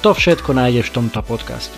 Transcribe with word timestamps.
To 0.00 0.16
všetko 0.16 0.56
nájdeš 0.56 0.88
v 0.88 0.96
tomto 0.96 1.20
podcaste. 1.20 1.76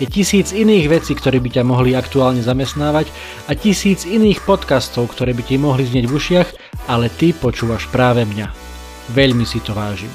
Je 0.00 0.08
tisíc 0.08 0.56
iných 0.56 0.88
vecí, 0.88 1.12
ktoré 1.12 1.36
by 1.36 1.52
ťa 1.52 1.68
mohli 1.68 1.92
aktuálne 1.92 2.40
zamestnávať 2.40 3.12
a 3.44 3.52
tisíc 3.52 4.08
iných 4.08 4.40
podcastov, 4.48 5.12
ktoré 5.12 5.36
by 5.36 5.44
ti 5.44 5.60
mohli 5.60 5.84
znieť 5.84 6.08
v 6.08 6.16
ušiach, 6.16 6.48
ale 6.88 7.12
ty 7.12 7.36
počúvaš 7.36 7.84
práve 7.92 8.24
mňa. 8.24 8.48
Veľmi 9.12 9.44
si 9.44 9.60
to 9.60 9.76
vážim. 9.76 10.08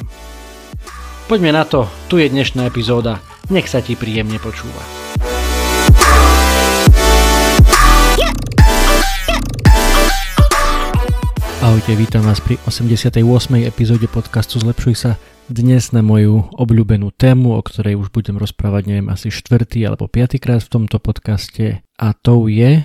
Poďme 1.29 1.53
na 1.53 1.61
to, 1.69 1.85
tu 2.09 2.17
je 2.17 2.25
dnešná 2.25 2.65
epizóda, 2.65 3.21
nech 3.53 3.69
sa 3.69 3.85
ti 3.85 3.93
príjemne 3.93 4.41
počúva. 4.41 4.81
Ahojte, 11.61 11.93
vítam 11.93 12.25
vás 12.25 12.41
pri 12.41 12.57
88. 12.65 13.21
epizóde 13.61 14.09
podcastu 14.09 14.57
Zlepšuj 14.57 14.97
sa 14.97 15.11
dnes 15.45 15.93
na 15.93 16.01
moju 16.01 16.49
obľúbenú 16.57 17.13
tému, 17.13 17.53
o 17.53 17.61
ktorej 17.61 18.01
už 18.01 18.09
budem 18.09 18.41
rozprávať 18.41 18.89
neviem 18.89 19.07
asi 19.13 19.29
štvrtý 19.29 19.85
alebo 19.85 20.09
piatý 20.09 20.41
krát 20.41 20.65
v 20.65 20.71
tomto 20.81 20.97
podcaste 20.97 21.85
a 22.01 22.07
to 22.17 22.49
je 22.49 22.81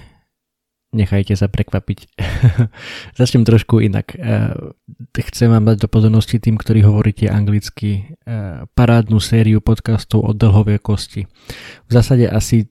nechajte 0.90 1.38
sa 1.38 1.46
prekvapiť. 1.46 2.18
Začnem 3.20 3.46
trošku 3.46 3.78
inak. 3.78 4.12
Eh, 4.18 4.50
chcem 5.30 5.48
vám 5.48 5.64
dať 5.70 5.86
do 5.86 5.88
pozornosti 5.88 6.42
tým, 6.42 6.58
ktorí 6.58 6.82
hovoríte 6.82 7.30
anglicky, 7.30 8.18
eh, 8.26 8.66
parádnu 8.74 9.22
sériu 9.22 9.62
podcastov 9.62 10.26
o 10.26 10.34
dlhovekosti. 10.34 11.30
V 11.86 11.90
zásade 11.90 12.26
asi 12.26 12.68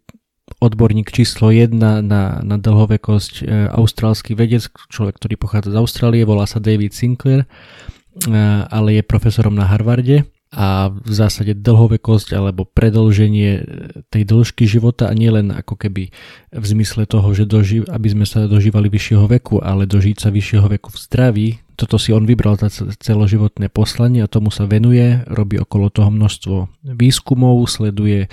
odborník 0.59 1.13
číslo 1.13 1.53
1 1.53 2.03
na, 2.03 2.43
na 2.43 2.57
dlhovekosť, 2.59 3.33
eh, 3.41 3.71
austrálsky 3.71 4.35
vedec, 4.35 4.67
človek, 4.91 5.15
ktorý 5.15 5.39
pochádza 5.39 5.71
z 5.71 5.79
Austrálie, 5.79 6.27
volá 6.27 6.43
sa 6.43 6.59
David 6.59 6.91
Sinclair 6.91 7.47
ale 8.67 8.99
je 8.99 9.03
profesorom 9.05 9.55
na 9.55 9.63
Harvarde 9.69 10.27
a 10.49 10.89
v 10.89 11.13
zásade 11.13 11.53
dlhovekosť 11.53 12.33
alebo 12.33 12.65
predlženie 12.65 13.51
tej 14.09 14.23
dĺžky 14.25 14.65
života 14.65 15.05
a 15.05 15.13
nielen 15.13 15.53
ako 15.53 15.77
keby 15.77 16.09
v 16.49 16.65
zmysle 16.65 17.05
toho, 17.05 17.29
že 17.37 17.45
doži- 17.45 17.85
aby 17.85 18.07
sme 18.09 18.25
sa 18.25 18.49
dožívali 18.49 18.89
vyššieho 18.89 19.29
veku, 19.29 19.61
ale 19.61 19.85
dožiť 19.85 20.17
sa 20.17 20.33
vyššieho 20.33 20.65
veku 20.65 20.89
v 20.89 20.97
zdraví, 20.97 21.49
toto 21.79 21.95
si 21.95 22.11
on 22.11 22.27
vybral 22.27 22.59
za 22.59 22.67
celoživotné 22.99 23.71
poslanie 23.71 24.19
a 24.19 24.27
tomu 24.27 24.51
sa 24.51 24.67
venuje, 24.67 25.23
robí 25.31 25.55
okolo 25.55 25.87
toho 25.87 26.11
množstvo 26.11 26.67
výskumov, 26.83 27.63
sleduje 27.71 28.27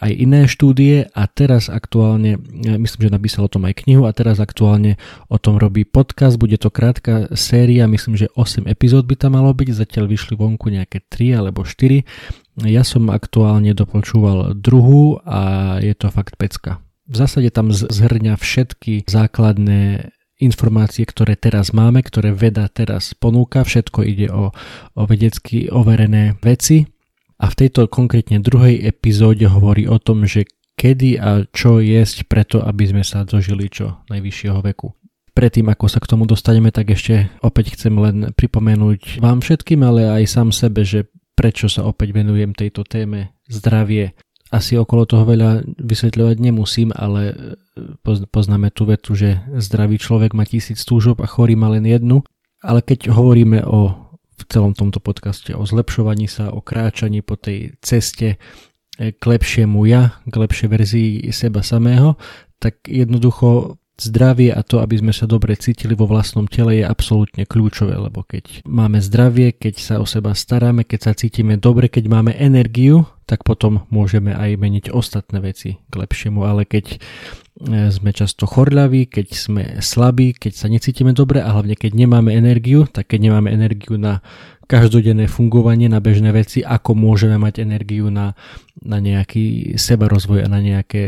aj 0.00 0.12
iné 0.12 0.48
štúdie 0.48 1.12
a 1.12 1.28
teraz 1.28 1.68
aktuálne, 1.68 2.40
myslím, 2.80 3.00
že 3.08 3.12
napísal 3.12 3.48
o 3.48 3.52
tom 3.52 3.68
aj 3.68 3.84
knihu 3.84 4.08
a 4.08 4.16
teraz 4.16 4.40
aktuálne 4.40 4.96
o 5.28 5.36
tom 5.36 5.60
robí 5.60 5.84
podcast, 5.84 6.40
bude 6.40 6.56
to 6.56 6.72
krátka 6.72 7.28
séria, 7.36 7.84
myslím, 7.84 8.16
že 8.16 8.32
8 8.32 8.64
epizód 8.64 9.04
by 9.04 9.20
tam 9.20 9.36
malo 9.36 9.52
byť, 9.52 9.68
zatiaľ 9.84 10.08
vyšli 10.08 10.32
vonku 10.40 10.72
nejaké 10.72 11.04
3 11.04 11.44
alebo 11.44 11.68
4. 11.68 12.64
Ja 12.64 12.86
som 12.86 13.12
aktuálne 13.12 13.76
dopočúval 13.76 14.56
druhú 14.56 15.20
a 15.26 15.76
je 15.84 15.92
to 15.92 16.08
fakt 16.08 16.40
pecka. 16.40 16.80
V 17.04 17.20
zásade 17.20 17.52
tam 17.52 17.68
zhrňa 17.68 18.40
všetky 18.40 19.04
základné 19.04 20.13
informácie, 20.42 21.06
ktoré 21.06 21.38
teraz 21.38 21.70
máme, 21.70 22.02
ktoré 22.02 22.34
veda 22.34 22.66
teraz 22.66 23.14
ponúka. 23.14 23.62
Všetko 23.62 24.00
ide 24.02 24.28
o, 24.30 24.50
o 24.94 25.02
vedecky 25.06 25.70
overené 25.70 26.34
veci. 26.42 26.90
A 27.38 27.50
v 27.50 27.58
tejto 27.66 27.90
konkrétne 27.90 28.38
druhej 28.38 28.82
epizóde 28.82 29.46
hovorí 29.50 29.86
o 29.90 29.98
tom, 29.98 30.26
že 30.26 30.46
kedy 30.74 31.18
a 31.18 31.46
čo 31.50 31.78
jesť 31.78 32.26
preto, 32.26 32.62
aby 32.62 32.90
sme 32.90 33.02
sa 33.06 33.22
dožili 33.22 33.70
čo 33.70 34.02
najvyššieho 34.10 34.58
veku. 34.62 34.94
Predtým, 35.34 35.66
ako 35.66 35.86
sa 35.90 35.98
k 35.98 36.10
tomu 36.14 36.30
dostaneme, 36.30 36.70
tak 36.70 36.94
ešte 36.94 37.26
opäť 37.42 37.74
chcem 37.74 37.94
len 37.98 38.16
pripomenúť 38.38 39.18
vám 39.18 39.42
všetkým, 39.42 39.82
ale 39.82 40.06
aj 40.06 40.30
sám 40.30 40.54
sebe, 40.54 40.86
že 40.86 41.10
prečo 41.34 41.66
sa 41.66 41.82
opäť 41.82 42.14
venujem 42.14 42.54
tejto 42.54 42.86
téme 42.86 43.34
zdravie 43.50 44.14
asi 44.54 44.78
okolo 44.78 45.02
toho 45.02 45.26
veľa 45.26 45.66
vysvetľovať 45.82 46.36
nemusím, 46.38 46.94
ale 46.94 47.34
e, 47.34 48.26
poznáme 48.30 48.70
tú 48.70 48.86
vetu, 48.86 49.18
že 49.18 49.42
zdravý 49.58 49.98
človek 49.98 50.30
má 50.30 50.46
tisíc 50.46 50.86
túžob 50.86 51.18
a 51.18 51.26
chorý 51.26 51.58
má 51.58 51.74
len 51.74 51.82
jednu. 51.82 52.22
Ale 52.62 52.80
keď 52.80 53.10
hovoríme 53.10 53.66
o 53.66 53.98
v 54.34 54.42
celom 54.50 54.74
tomto 54.74 54.98
podcaste 54.98 55.54
o 55.54 55.62
zlepšovaní 55.62 56.26
sa, 56.26 56.50
o 56.50 56.58
kráčaní 56.58 57.22
po 57.22 57.34
tej 57.34 57.74
ceste 57.82 58.38
e, 58.98 59.10
k 59.10 59.22
lepšiemu 59.22 59.82
ja, 59.90 60.22
k 60.22 60.34
lepšej 60.38 60.68
verzii 60.70 61.10
seba 61.34 61.66
samého, 61.66 62.14
tak 62.62 62.86
jednoducho 62.86 63.78
Zdravie 63.94 64.50
a 64.50 64.66
to, 64.66 64.82
aby 64.82 64.98
sme 64.98 65.14
sa 65.14 65.22
dobre 65.22 65.54
cítili 65.54 65.94
vo 65.94 66.10
vlastnom 66.10 66.50
tele 66.50 66.82
je 66.82 66.84
absolútne 66.84 67.46
kľúčové, 67.46 67.94
lebo 67.94 68.26
keď 68.26 68.66
máme 68.66 68.98
zdravie, 68.98 69.54
keď 69.54 69.74
sa 69.78 69.94
o 70.02 70.06
seba 70.06 70.34
staráme, 70.34 70.82
keď 70.82 71.00
sa 71.06 71.12
cítime 71.14 71.54
dobre, 71.54 71.86
keď 71.86 72.10
máme 72.10 72.34
energiu, 72.34 73.06
tak 73.24 73.42
potom 73.42 73.88
môžeme 73.88 74.36
aj 74.36 74.60
meniť 74.60 74.84
ostatné 74.92 75.40
veci 75.40 75.80
k 75.88 75.94
lepšiemu, 75.96 76.44
ale 76.44 76.68
keď 76.68 76.84
e, 76.94 76.96
sme 77.88 78.12
často 78.12 78.44
chorľaví, 78.44 79.08
keď 79.08 79.26
sme 79.32 79.62
slabí, 79.80 80.36
keď 80.36 80.52
sa 80.52 80.68
necítime 80.68 81.16
dobre 81.16 81.40
a 81.40 81.52
hlavne 81.52 81.76
keď 81.76 81.96
nemáme 81.96 82.32
energiu, 82.36 82.84
tak 82.84 83.12
keď 83.12 83.32
nemáme 83.32 83.48
energiu 83.48 83.96
na 83.96 84.20
každodenné 84.64 85.28
fungovanie 85.28 85.92
na 85.92 86.00
bežné 86.00 86.32
veci, 86.32 86.64
ako 86.64 86.96
môžeme 86.96 87.36
mať 87.36 87.62
energiu 87.62 88.08
na, 88.08 88.32
na 88.80 88.98
nejaký 88.98 89.76
sebarozvoj 89.76 90.44
a 90.44 90.48
na 90.48 90.60
nejaké 90.64 91.02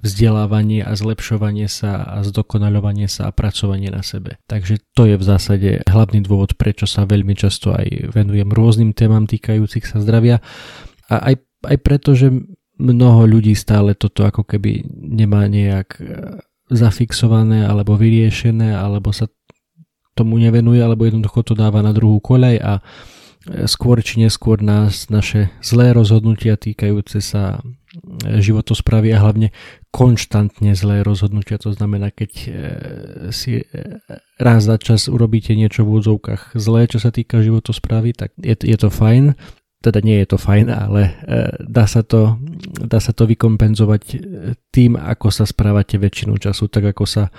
vzdelávanie 0.00 0.86
a 0.86 0.94
zlepšovanie 0.94 1.66
sa 1.66 2.06
a 2.06 2.22
zdokonaľovanie 2.22 3.10
sa 3.10 3.28
a 3.28 3.34
pracovanie 3.34 3.90
na 3.90 4.06
sebe. 4.06 4.38
Takže 4.46 4.78
to 4.94 5.10
je 5.10 5.18
v 5.18 5.24
zásade 5.26 5.70
hlavný 5.90 6.22
dôvod, 6.22 6.54
prečo 6.54 6.86
sa 6.86 7.04
veľmi 7.04 7.34
často 7.34 7.74
aj 7.74 8.14
venujem 8.14 8.50
rôznym 8.50 8.94
témam 8.94 9.26
týkajúcich 9.26 9.84
sa 9.90 9.98
zdravia 9.98 10.38
a 11.10 11.34
aj, 11.34 11.42
aj 11.64 11.76
preto, 11.84 12.16
že 12.16 12.32
mnoho 12.80 13.28
ľudí 13.28 13.52
stále 13.52 13.92
toto 13.92 14.24
ako 14.24 14.44
keby 14.48 14.84
nemá 14.88 15.44
nejak 15.44 16.00
zafixované 16.70 17.66
alebo 17.66 17.98
vyriešené 17.98 18.72
alebo 18.72 19.10
sa 19.10 19.28
tomu 20.14 20.38
nevenuje, 20.38 20.84
alebo 20.84 21.06
jednoducho 21.08 21.42
to 21.42 21.54
dáva 21.56 21.82
na 21.82 21.96
druhú 21.96 22.20
koľaj 22.20 22.56
a 22.60 22.72
e, 22.78 22.82
skôr 23.64 24.04
či 24.04 24.20
neskôr 24.20 24.60
nás 24.60 25.08
naše 25.08 25.48
zlé 25.64 25.96
rozhodnutia 25.96 26.60
týkajúce 26.60 27.24
sa 27.24 27.58
e, 27.58 28.42
životosprávy 28.42 29.16
a 29.16 29.22
hlavne 29.22 29.48
konštantne 29.88 30.76
zlé 30.76 31.00
rozhodnutia. 31.06 31.56
To 31.62 31.72
znamená, 31.72 32.12
keď 32.12 32.30
e, 32.36 32.48
si 33.32 33.64
raz 34.36 34.68
za 34.68 34.76
čas 34.76 35.08
urobíte 35.08 35.56
niečo 35.56 35.88
v 35.88 36.02
údzovkách 36.02 36.58
zlé, 36.58 36.84
čo 36.90 37.00
sa 37.00 37.08
týka 37.14 37.40
životosprávy, 37.40 38.12
tak 38.12 38.36
je, 38.36 38.54
je 38.60 38.76
to 38.76 38.92
fajn. 38.92 39.38
Teda 39.80 40.04
nie 40.04 40.20
je 40.20 40.28
to 40.28 40.36
fajn, 40.36 40.68
ale 40.68 41.16
dá 41.64 41.88
sa 41.88 42.04
to, 42.04 42.36
dá 42.84 43.00
sa 43.00 43.16
to 43.16 43.24
vykompenzovať 43.24 44.02
tým, 44.68 45.00
ako 45.00 45.32
sa 45.32 45.48
správate 45.48 45.96
väčšinu 45.96 46.36
času, 46.36 46.68
tak 46.68 46.92
ako 46.92 47.08
sa 47.08 47.32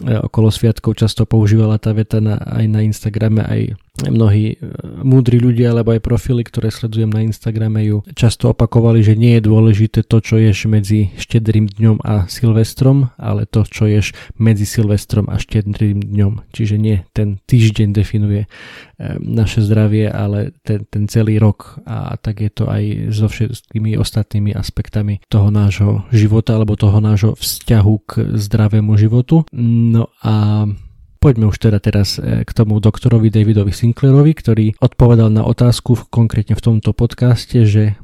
okolo 0.00 0.48
sviatkov 0.48 0.96
často 0.96 1.28
používala 1.28 1.76
tá 1.76 1.92
veta 1.92 2.24
na, 2.24 2.40
aj 2.40 2.64
na 2.72 2.80
Instagrame, 2.82 3.44
aj 3.44 3.76
mnohí 4.02 4.54
e, 4.54 4.66
múdri 5.06 5.38
ľudia 5.38 5.70
alebo 5.70 5.94
aj 5.94 6.02
profily, 6.02 6.42
ktoré 6.42 6.74
sledujem 6.74 7.14
na 7.14 7.22
Instagrame 7.22 7.86
ju 7.86 8.02
často 8.18 8.50
opakovali, 8.50 9.06
že 9.06 9.14
nie 9.14 9.38
je 9.38 9.46
dôležité 9.46 10.02
to, 10.02 10.18
čo 10.18 10.34
ješ 10.42 10.66
medzi 10.66 11.14
štedrým 11.14 11.70
dňom 11.70 12.02
a 12.02 12.26
silvestrom, 12.26 13.14
ale 13.14 13.46
to, 13.46 13.62
čo 13.62 13.86
ješ 13.86 14.10
medzi 14.34 14.66
silvestrom 14.66 15.30
a 15.30 15.38
štedrým 15.38 16.02
dňom. 16.02 16.50
Čiže 16.50 16.74
nie 16.74 17.06
ten 17.14 17.38
týždeň 17.46 17.88
definuje 17.94 18.42
e, 18.44 18.48
naše 19.22 19.62
zdravie, 19.62 20.10
ale 20.10 20.58
ten, 20.66 20.82
ten 20.90 21.06
celý 21.06 21.38
rok 21.38 21.78
a 21.86 22.18
tak 22.18 22.42
je 22.42 22.50
to 22.50 22.66
aj 22.66 23.14
so 23.14 23.30
všetkými 23.30 23.94
ostatnými 23.94 24.50
aspektami 24.58 25.22
toho 25.30 25.54
nášho 25.54 26.02
života 26.10 26.58
alebo 26.58 26.74
toho 26.74 26.98
nášho 26.98 27.38
vzťahu 27.38 27.94
k 28.10 28.12
zdravému 28.34 28.98
životu. 28.98 29.46
No 29.54 30.10
a 30.18 30.66
Poďme 31.24 31.48
už 31.48 31.56
teda 31.56 31.80
teraz 31.80 32.20
e, 32.20 32.44
k 32.44 32.50
tomu 32.52 32.84
doktorovi 32.84 33.32
Davidovi 33.32 33.72
Sinclairovi, 33.72 34.36
ktorý 34.36 34.66
odpovedal 34.76 35.32
na 35.32 35.48
otázku 35.48 35.96
konkrétne 36.12 36.52
v 36.52 36.60
tomto 36.60 36.92
podcaste, 36.92 37.64
že 37.64 37.96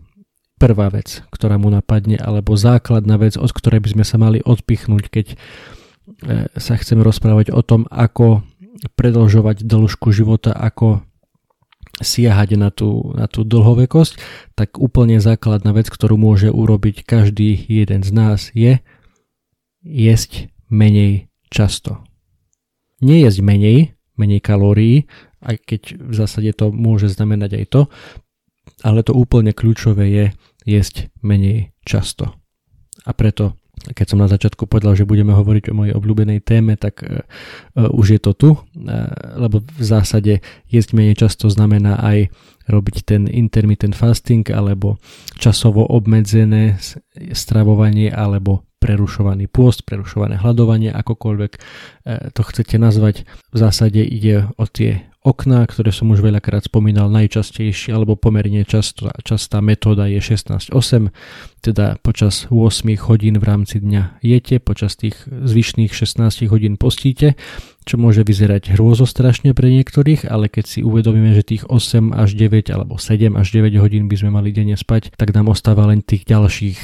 prvá 0.56 0.88
vec, 0.88 1.20
ktorá 1.28 1.60
mu 1.60 1.68
napadne, 1.68 2.16
alebo 2.16 2.56
základná 2.56 3.20
vec, 3.20 3.36
od 3.36 3.52
ktorej 3.52 3.84
by 3.84 3.88
sme 3.92 4.04
sa 4.08 4.16
mali 4.16 4.40
odpichnúť, 4.40 5.04
keď 5.12 5.26
e, 5.28 5.36
sa 6.56 6.80
chceme 6.80 7.04
rozprávať 7.04 7.52
o 7.52 7.60
tom, 7.60 7.84
ako 7.92 8.40
predlžovať 8.96 9.68
dĺžku 9.68 10.16
života, 10.16 10.56
ako 10.56 11.04
siahať 12.00 12.56
na 12.56 12.72
tú, 12.72 13.12
na 13.12 13.28
tú 13.28 13.44
dlhovekosť, 13.44 14.16
tak 14.56 14.80
úplne 14.80 15.20
základná 15.20 15.76
vec, 15.76 15.92
ktorú 15.92 16.16
môže 16.16 16.48
urobiť 16.48 17.04
každý 17.04 17.52
jeden 17.68 18.00
z 18.00 18.10
nás 18.16 18.48
je 18.56 18.80
jesť 19.84 20.48
menej 20.72 21.28
často. 21.52 22.00
Nie 23.00 23.24
jesť 23.24 23.40
menej, 23.44 23.96
menej 24.20 24.40
kalórií, 24.44 25.08
aj 25.40 25.56
keď 25.64 25.82
v 25.96 26.14
zásade 26.14 26.50
to 26.52 26.68
môže 26.68 27.08
znamenať 27.12 27.64
aj 27.64 27.66
to, 27.72 27.82
ale 28.84 29.00
to 29.00 29.16
úplne 29.16 29.56
kľúčové 29.56 30.04
je 30.08 30.24
jesť 30.68 31.08
menej 31.24 31.72
často. 31.84 32.36
A 33.08 33.16
preto 33.16 33.56
keď 33.80 34.06
som 34.12 34.20
na 34.20 34.28
začiatku 34.28 34.68
povedal, 34.68 34.92
že 34.92 35.08
budeme 35.08 35.32
hovoriť 35.32 35.72
o 35.72 35.76
mojej 35.76 35.96
obľúbenej 35.96 36.44
téme, 36.44 36.76
tak 36.76 37.00
uh, 37.00 37.24
už 37.88 38.06
je 38.16 38.20
to 38.20 38.32
tu, 38.36 38.50
uh, 38.52 38.60
lebo 39.40 39.64
v 39.64 39.82
zásade 39.84 40.44
jesť 40.68 40.90
menej 40.92 41.16
často 41.16 41.48
znamená 41.48 41.96
aj 41.96 42.28
robiť 42.68 42.96
ten 43.08 43.24
intermittent 43.24 43.96
fasting 43.96 44.44
alebo 44.52 45.00
časovo 45.40 45.82
obmedzené 45.88 46.76
stravovanie 47.32 48.12
alebo 48.12 48.68
prerušovaný 48.80 49.46
pôst, 49.46 49.84
prerušované 49.84 50.40
hľadovanie, 50.40 50.88
akokoľvek 50.90 51.52
to 52.32 52.42
chcete 52.42 52.80
nazvať. 52.80 53.28
V 53.52 53.56
zásade 53.60 54.00
ide 54.00 54.48
o 54.56 54.64
tie 54.64 55.04
okná, 55.20 55.68
ktoré 55.68 55.92
som 55.92 56.08
už 56.08 56.24
veľakrát 56.24 56.64
spomínal, 56.64 57.12
najčastejšie 57.12 57.92
alebo 57.92 58.16
pomerne 58.16 58.64
často, 58.64 59.12
častá 59.20 59.60
metóda 59.60 60.08
je 60.08 60.16
16-8, 60.16 60.72
teda 61.60 62.00
počas 62.00 62.48
8 62.48 62.88
hodín 63.04 63.36
v 63.36 63.44
rámci 63.44 63.84
dňa 63.84 64.24
jete, 64.24 64.64
počas 64.64 64.96
tých 64.96 65.20
zvyšných 65.28 65.92
16 65.92 66.48
hodín 66.48 66.80
postíte, 66.80 67.36
čo 67.88 67.96
môže 67.96 68.20
vyzerať 68.20 68.76
hrôzostrašne 68.76 69.56
pre 69.56 69.72
niektorých, 69.72 70.28
ale 70.28 70.52
keď 70.52 70.64
si 70.68 70.80
uvedomíme, 70.84 71.32
že 71.32 71.46
tých 71.46 71.64
8 71.64 72.12
až 72.12 72.36
9 72.36 72.68
alebo 72.68 73.00
7 73.00 73.32
až 73.40 73.46
9 73.56 73.72
hodín 73.80 74.04
by 74.06 74.16
sme 74.20 74.30
mali 74.30 74.52
denne 74.52 74.76
spať, 74.76 75.16
tak 75.16 75.32
nám 75.32 75.48
ostáva 75.48 75.88
len 75.88 76.04
tých 76.04 76.28
ďalších 76.28 76.78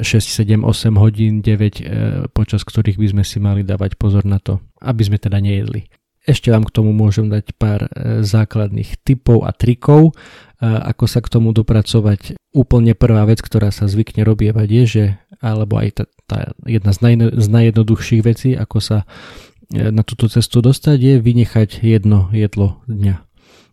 6, 0.00 0.04
7, 0.04 0.60
8 0.60 1.00
hodín, 1.00 1.40
9, 1.40 1.48
e, 1.48 1.84
počas 2.36 2.68
ktorých 2.68 3.00
by 3.00 3.06
sme 3.16 3.24
si 3.24 3.40
mali 3.40 3.64
dávať 3.64 3.96
pozor 3.96 4.28
na 4.28 4.36
to, 4.36 4.60
aby 4.84 5.02
sme 5.02 5.16
teda 5.16 5.40
nejedli. 5.40 5.88
Ešte 6.22 6.54
vám 6.54 6.62
k 6.62 6.74
tomu 6.78 6.94
môžem 6.94 7.26
dať 7.26 7.58
pár 7.58 7.90
e, 7.90 8.22
základných 8.22 9.02
typov 9.02 9.42
a 9.42 9.50
trikov, 9.50 10.12
e, 10.12 10.68
ako 10.68 11.04
sa 11.10 11.18
k 11.18 11.32
tomu 11.32 11.50
dopracovať. 11.50 12.38
Úplne 12.52 12.94
prvá 12.94 13.24
vec, 13.26 13.40
ktorá 13.42 13.72
sa 13.74 13.88
zvykne 13.90 14.22
robievať 14.22 14.68
je, 14.68 14.84
že, 14.84 15.04
alebo 15.42 15.80
aj 15.80 15.88
tá, 15.96 16.04
tá 16.28 16.38
jedna 16.62 16.94
z, 16.94 16.98
naj, 17.02 17.14
z 17.40 17.46
najjednoduchších 17.48 18.22
vecí, 18.22 18.54
ako 18.54 18.78
sa 18.78 18.98
na 19.72 20.02
túto 20.04 20.28
cestu 20.28 20.60
dostať, 20.60 20.98
je 21.00 21.14
vynechať 21.18 21.80
jedno 21.80 22.28
jedlo 22.32 22.80
dňa. 22.88 23.16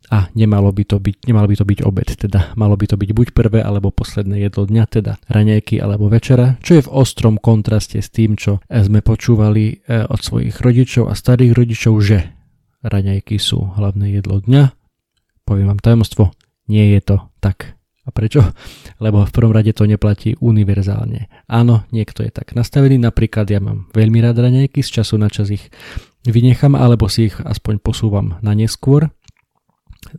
A 0.10 0.26
nemalo 0.34 0.74
by 0.74 0.84
to 0.90 0.98
byť, 0.98 1.30
nemalo 1.30 1.46
by 1.46 1.56
to 1.62 1.66
byť 1.70 1.80
obed, 1.86 2.10
teda 2.10 2.58
malo 2.58 2.74
by 2.74 2.90
to 2.90 2.98
byť 2.98 3.14
buď 3.14 3.28
prvé 3.30 3.62
alebo 3.62 3.94
posledné 3.94 4.42
jedlo 4.42 4.66
dňa, 4.66 4.84
teda 4.90 5.22
raňajky 5.30 5.78
alebo 5.78 6.10
večera, 6.10 6.58
čo 6.66 6.82
je 6.82 6.86
v 6.86 6.90
ostrom 6.90 7.38
kontraste 7.38 8.02
s 8.02 8.10
tým, 8.10 8.34
čo 8.34 8.58
sme 8.66 9.06
počúvali 9.06 9.86
od 9.86 10.18
svojich 10.18 10.66
rodičov 10.66 11.08
a 11.08 11.14
starých 11.14 11.54
rodičov, 11.54 11.94
že 12.02 12.26
raňajky 12.82 13.38
sú 13.38 13.70
hlavné 13.78 14.18
jedlo 14.18 14.42
dňa. 14.42 14.74
Poviem 15.46 15.78
vám 15.78 15.82
tajomstvo, 15.82 16.34
nie 16.66 16.90
je 16.98 17.02
to 17.06 17.18
tak. 17.38 17.79
A 18.10 18.12
prečo? 18.12 18.42
Lebo 18.98 19.22
v 19.22 19.30
prvom 19.30 19.54
rade 19.54 19.70
to 19.78 19.86
neplatí 19.86 20.34
univerzálne. 20.42 21.30
Áno, 21.46 21.86
niekto 21.94 22.26
je 22.26 22.34
tak 22.34 22.58
nastavený, 22.58 22.98
napríklad 22.98 23.46
ja 23.46 23.62
mám 23.62 23.86
veľmi 23.94 24.18
rád 24.18 24.42
raňajky, 24.42 24.82
z 24.82 25.02
času 25.02 25.22
na 25.22 25.30
čas 25.30 25.54
ich 25.54 25.70
vynechám, 26.26 26.74
alebo 26.74 27.06
si 27.06 27.30
ich 27.30 27.38
aspoň 27.38 27.78
posúvam 27.86 28.42
na 28.42 28.58
neskôr, 28.58 29.14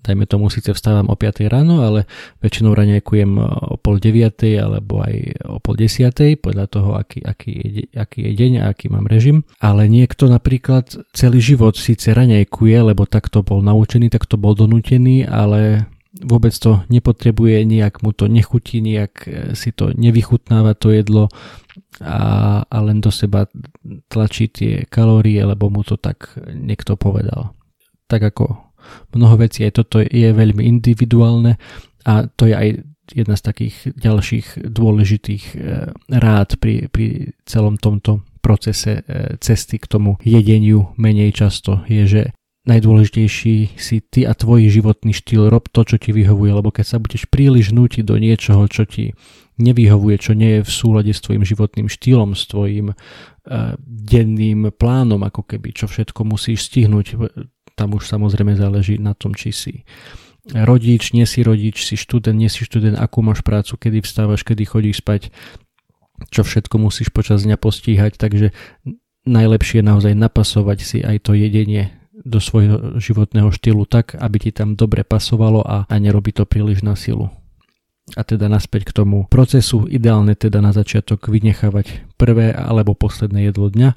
dajme 0.04 0.28
tomu 0.28 0.52
síce 0.52 0.70
vstávam 0.70 1.08
o 1.08 1.16
5 1.16 1.50
ráno, 1.50 1.82
ale 1.82 2.06
väčšinou 2.44 2.76
raňajkujem 2.76 3.30
o 3.40 3.74
pol 3.80 3.96
9 3.98 4.60
alebo 4.60 5.02
aj 5.02 5.14
o 5.48 5.58
pol 5.58 5.74
10 5.76 6.12
podľa 6.38 6.66
toho, 6.68 6.90
aký, 6.96 7.24
aký, 7.24 7.52
je, 7.56 7.84
aký 7.96 8.30
je 8.30 8.32
deň 8.36 8.52
a 8.60 8.64
aký 8.70 8.92
mám 8.92 9.08
režim. 9.08 9.42
Ale 9.58 9.88
niekto 9.88 10.28
napríklad 10.28 11.00
celý 11.16 11.40
život 11.40 11.74
síce 11.74 12.12
raňajkuje, 12.12 12.76
lebo 12.92 13.08
takto 13.08 13.42
bol 13.42 13.64
naučený, 13.64 14.12
takto 14.12 14.36
bol 14.36 14.54
donútený, 14.54 15.26
ale 15.26 15.88
vôbec 16.18 16.50
to 16.50 16.82
nepotrebuje, 16.90 17.62
nejak 17.62 18.02
mu 18.02 18.10
to 18.10 18.26
nechutí, 18.26 18.82
nejak 18.82 19.14
e, 19.30 19.30
si 19.54 19.70
to 19.70 19.94
nevychutnáva 19.94 20.74
to 20.74 20.90
jedlo 20.90 21.30
a, 22.02 22.60
a 22.66 22.76
len 22.82 22.98
do 22.98 23.14
seba 23.14 23.46
tlačí 24.10 24.50
tie 24.50 24.72
kalórie, 24.90 25.38
lebo 25.46 25.70
mu 25.70 25.86
to 25.86 25.94
tak 25.94 26.34
niekto 26.50 26.98
povedal. 26.98 27.54
Tak 28.10 28.34
ako 28.34 28.74
mnoho 29.14 29.38
vecí, 29.38 29.62
aj 29.62 29.72
toto 29.78 30.02
je 30.02 30.28
veľmi 30.34 30.66
individuálne 30.66 31.54
a 32.02 32.26
to 32.26 32.50
je 32.50 32.54
aj 32.58 32.68
jedna 33.10 33.34
z 33.38 33.42
takých 33.42 33.76
ďalších 33.94 34.46
dôležitých 34.66 35.44
e, 35.54 35.56
rád 36.10 36.58
pri, 36.58 36.90
pri 36.90 37.34
celom 37.46 37.78
tomto 37.78 38.26
procese 38.42 39.02
e, 39.06 39.36
cesty 39.38 39.78
k 39.78 39.86
tomu 39.86 40.18
jedeniu 40.26 40.90
menej 40.98 41.34
často 41.34 41.86
je, 41.86 42.02
že 42.06 42.22
najdôležitejší 42.70 43.74
si 43.74 43.96
ty 44.06 44.22
a 44.22 44.32
tvoj 44.38 44.70
životný 44.70 45.10
štýl, 45.10 45.50
rob 45.50 45.66
to, 45.66 45.82
čo 45.82 45.98
ti 45.98 46.14
vyhovuje, 46.14 46.54
lebo 46.54 46.70
keď 46.70 46.86
sa 46.86 46.98
budeš 47.02 47.26
príliš 47.26 47.74
nútiť 47.74 48.06
do 48.06 48.14
niečoho, 48.14 48.70
čo 48.70 48.86
ti 48.86 49.18
nevyhovuje, 49.58 50.16
čo 50.16 50.32
nie 50.38 50.60
je 50.60 50.62
v 50.64 50.70
súlade 50.70 51.12
s 51.12 51.20
tvojim 51.20 51.42
životným 51.44 51.90
štýlom, 51.90 52.32
s 52.38 52.48
tvojim 52.48 52.94
uh, 52.94 52.96
denným 53.84 54.72
plánom, 54.72 55.20
ako 55.26 55.44
keby, 55.44 55.74
čo 55.74 55.90
všetko 55.90 56.24
musíš 56.24 56.70
stihnúť, 56.70 57.18
tam 57.74 57.98
už 57.98 58.08
samozrejme 58.08 58.56
záleží 58.56 58.96
na 58.96 59.12
tom, 59.12 59.36
či 59.36 59.50
si 59.52 59.74
rodič, 60.48 61.12
nie 61.12 61.28
si 61.28 61.44
rodič, 61.44 61.84
si 61.84 62.00
študent, 62.00 62.38
nie 62.38 62.48
si 62.48 62.64
študent, 62.64 62.96
akú 62.96 63.20
máš 63.20 63.44
prácu, 63.44 63.76
kedy 63.76 64.00
vstávaš, 64.00 64.46
kedy 64.46 64.64
chodíš 64.64 65.04
spať, 65.04 65.28
čo 66.32 66.40
všetko 66.44 66.80
musíš 66.80 67.12
počas 67.12 67.44
dňa 67.44 67.60
postíhať, 67.60 68.16
takže 68.16 68.56
najlepšie 69.28 69.84
je 69.84 69.88
naozaj 69.88 70.14
napasovať 70.16 70.78
si 70.80 70.98
aj 71.04 71.28
to 71.28 71.36
jedenie 71.36 71.99
do 72.24 72.38
svojho 72.38 73.00
životného 73.00 73.48
štýlu 73.48 73.88
tak, 73.88 74.16
aby 74.16 74.36
ti 74.36 74.50
tam 74.52 74.76
dobre 74.76 75.04
pasovalo 75.04 75.64
a, 75.64 75.88
a 75.88 75.94
nerobí 75.96 76.32
to 76.36 76.44
príliš 76.44 76.84
na 76.84 76.94
silu. 76.96 77.32
A 78.18 78.26
teda 78.26 78.50
naspäť 78.50 78.90
k 78.90 78.96
tomu 79.02 79.30
procesu, 79.30 79.86
ideálne 79.86 80.34
teda 80.34 80.58
na 80.58 80.74
začiatok 80.74 81.30
vynechávať 81.30 82.10
prvé 82.18 82.50
alebo 82.50 82.98
posledné 82.98 83.50
jedlo 83.50 83.70
dňa. 83.70 83.90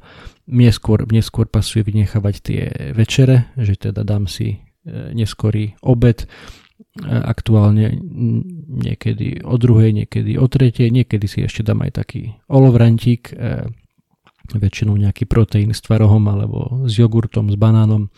Mne 0.46 0.72
skôr, 0.76 1.08
mne 1.10 1.24
skôr 1.26 1.50
pasuje 1.50 1.82
vynechávať 1.82 2.36
tie 2.44 2.62
večere, 2.94 3.50
že 3.58 3.90
teda 3.90 4.06
dám 4.06 4.30
si 4.30 4.54
e, 4.54 4.58
neskorý 5.18 5.74
obed, 5.82 6.24
e, 6.24 6.28
aktuálne 7.10 7.90
niekedy 8.70 9.42
o 9.42 9.56
druhej, 9.58 10.06
niekedy 10.06 10.38
o 10.38 10.46
tretej, 10.46 10.94
niekedy 10.94 11.26
si 11.26 11.42
ešte 11.42 11.66
dám 11.66 11.82
aj 11.82 12.06
taký 12.06 12.38
olovrantík, 12.54 13.34
e, 13.34 13.66
väčšinou 14.60 14.98
nejaký 14.98 15.30
proteín 15.30 15.72
s 15.72 15.82
tvarohom 15.82 16.24
alebo 16.30 16.86
s 16.90 16.94
jogurtom, 16.98 17.50
s 17.50 17.58
banánom 17.58 18.10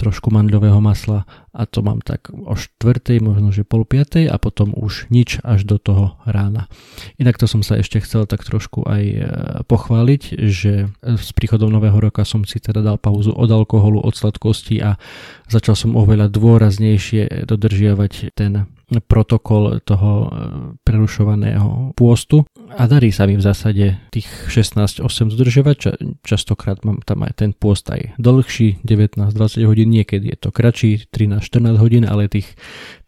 trošku 0.00 0.32
mandľového 0.32 0.80
masla 0.80 1.28
a 1.52 1.68
to 1.68 1.84
mám 1.84 2.00
tak 2.00 2.32
o 2.32 2.56
štvrtej, 2.56 3.20
možno 3.20 3.52
že 3.52 3.68
pol 3.68 3.84
piatej 3.84 4.32
a 4.32 4.40
potom 4.40 4.72
už 4.72 5.12
nič 5.12 5.44
až 5.44 5.68
do 5.68 5.76
toho 5.76 6.16
rána. 6.24 6.72
Inak 7.20 7.36
to 7.36 7.44
som 7.44 7.60
sa 7.60 7.76
ešte 7.76 8.00
chcel 8.00 8.24
tak 8.24 8.40
trošku 8.40 8.88
aj 8.88 9.02
e, 9.04 9.18
pochváliť, 9.68 10.22
že 10.48 10.88
s 11.04 11.30
príchodom 11.36 11.68
nového 11.68 12.00
roka 12.00 12.24
som 12.24 12.48
si 12.48 12.62
teda 12.62 12.80
dal 12.80 12.96
pauzu 12.96 13.36
od 13.36 13.50
alkoholu, 13.52 14.00
od 14.00 14.16
sladkosti 14.16 14.80
a 14.80 14.96
začal 15.52 15.76
som 15.76 15.92
oveľa 15.98 16.32
dôraznejšie 16.32 17.44
dodržiavať 17.44 18.32
ten 18.32 18.70
protokol 19.06 19.78
toho 19.84 20.10
e, 20.10 20.28
prerušovaného 20.82 21.94
pôstu 21.94 22.42
a 22.70 22.86
darí 22.86 23.10
sa 23.10 23.26
mi 23.26 23.34
v 23.34 23.42
zásade 23.42 23.98
tých 24.14 24.28
16-8 24.46 25.02
zdržovať, 25.34 25.76
ča, 25.76 25.92
častokrát 26.22 26.82
mám 26.86 27.02
tam 27.02 27.26
aj 27.26 27.42
ten 27.42 27.50
pôst 27.50 27.86
aj 27.90 28.14
dlhší, 28.16 28.82
19-20 28.86 29.66
hodín, 29.66 29.90
niekedy 29.90 30.30
je 30.30 30.38
to 30.38 30.54
kratší, 30.54 31.10
13-14 31.10 31.82
hodín, 31.82 32.04
ale 32.06 32.30
tých, 32.30 32.54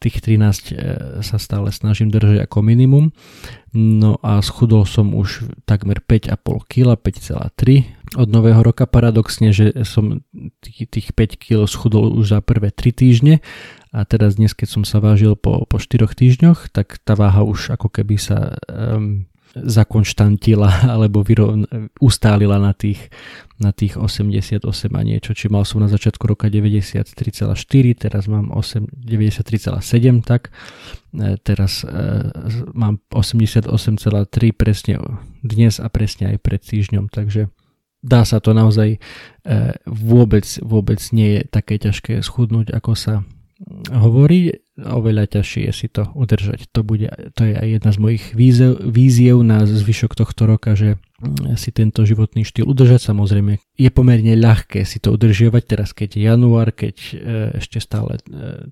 tých 0.02 0.18
13 0.18 0.42
e, 0.42 1.22
sa 1.22 1.36
stále 1.38 1.70
snažím 1.70 2.10
držať 2.10 2.44
ako 2.44 2.58
minimum. 2.60 3.14
No 3.72 4.20
a 4.20 4.42
schudol 4.44 4.84
som 4.84 5.16
už 5.16 5.48
takmer 5.64 6.02
5,5 6.04 6.36
kg, 6.68 6.98
5,3 6.98 8.20
od 8.20 8.28
nového 8.28 8.60
roka. 8.60 8.84
Paradoxne, 8.84 9.54
že 9.54 9.72
som 9.88 10.20
tých, 10.60 10.90
tých 10.92 11.08
5 11.16 11.40
kg 11.40 11.64
schudol 11.64 12.12
už 12.12 12.36
za 12.36 12.40
prvé 12.44 12.68
3 12.68 12.92
týždne 12.92 13.34
a 13.92 14.04
teraz 14.08 14.36
dnes, 14.36 14.52
keď 14.52 14.68
som 14.68 14.82
sa 14.84 15.00
vážil 15.00 15.36
po, 15.36 15.64
po 15.68 15.76
4 15.80 16.04
týždňoch, 16.04 16.72
tak 16.72 17.00
tá 17.04 17.16
váha 17.16 17.44
už 17.44 17.76
ako 17.76 17.88
keby 17.88 18.16
sa 18.20 18.56
um, 18.68 19.28
zakonštantila 19.54 20.88
alebo 20.96 21.20
vyrovn- 21.20 21.92
ustálila 22.00 22.56
na 22.56 22.72
tých, 22.72 23.12
na 23.60 23.70
tých 23.72 24.00
88 24.00 24.64
a 24.92 25.02
niečo. 25.04 25.36
Či 25.36 25.52
mal 25.52 25.68
som 25.68 25.84
na 25.84 25.88
začiatku 25.92 26.24
roka 26.24 26.48
93,4, 26.48 27.52
teraz 27.94 28.24
mám 28.28 28.48
8, 28.50 28.88
93,7, 29.04 30.24
tak 30.24 30.48
e, 31.12 31.36
teraz 31.44 31.84
e, 31.84 31.92
mám 32.72 33.00
88,3 33.12 33.68
presne 34.56 34.98
dnes 35.44 35.78
a 35.78 35.86
presne 35.92 36.32
aj 36.32 36.38
pred 36.40 36.60
týždňom, 36.64 37.12
takže 37.12 37.52
dá 38.02 38.24
sa 38.24 38.40
to 38.40 38.56
naozaj 38.56 38.96
e, 38.96 38.98
vôbec, 39.86 40.44
vôbec 40.64 41.00
nie 41.12 41.38
je 41.38 41.42
také 41.46 41.78
ťažké 41.78 42.24
schudnúť, 42.24 42.74
ako 42.74 42.92
sa 42.96 43.14
hovorí, 43.90 44.62
oveľa 44.78 45.38
ťažšie 45.38 45.68
je 45.68 45.72
si 45.72 45.88
to 45.90 46.08
udržať. 46.14 46.70
To, 46.72 46.80
bude, 46.80 47.08
to 47.36 47.42
je 47.44 47.54
aj 47.54 47.68
jedna 47.80 47.90
z 47.92 47.98
mojich 47.98 48.24
víziev, 48.32 48.80
víziev 48.80 49.42
na 49.44 49.64
zvyšok 49.68 50.16
tohto 50.16 50.48
roka, 50.48 50.72
že 50.72 50.96
si 51.54 51.70
tento 51.70 52.02
životný 52.02 52.42
štýl 52.42 52.66
udržať. 52.66 53.14
Samozrejme, 53.14 53.62
je 53.78 53.90
pomerne 53.94 54.34
ľahké 54.34 54.82
si 54.82 54.98
to 54.98 55.14
udržiavať 55.14 55.62
teraz, 55.62 55.94
keď 55.94 56.18
je 56.18 56.22
január, 56.26 56.74
keď 56.74 56.96
e, 56.98 57.12
ešte 57.62 57.78
stále 57.78 58.18
e, 58.18 58.22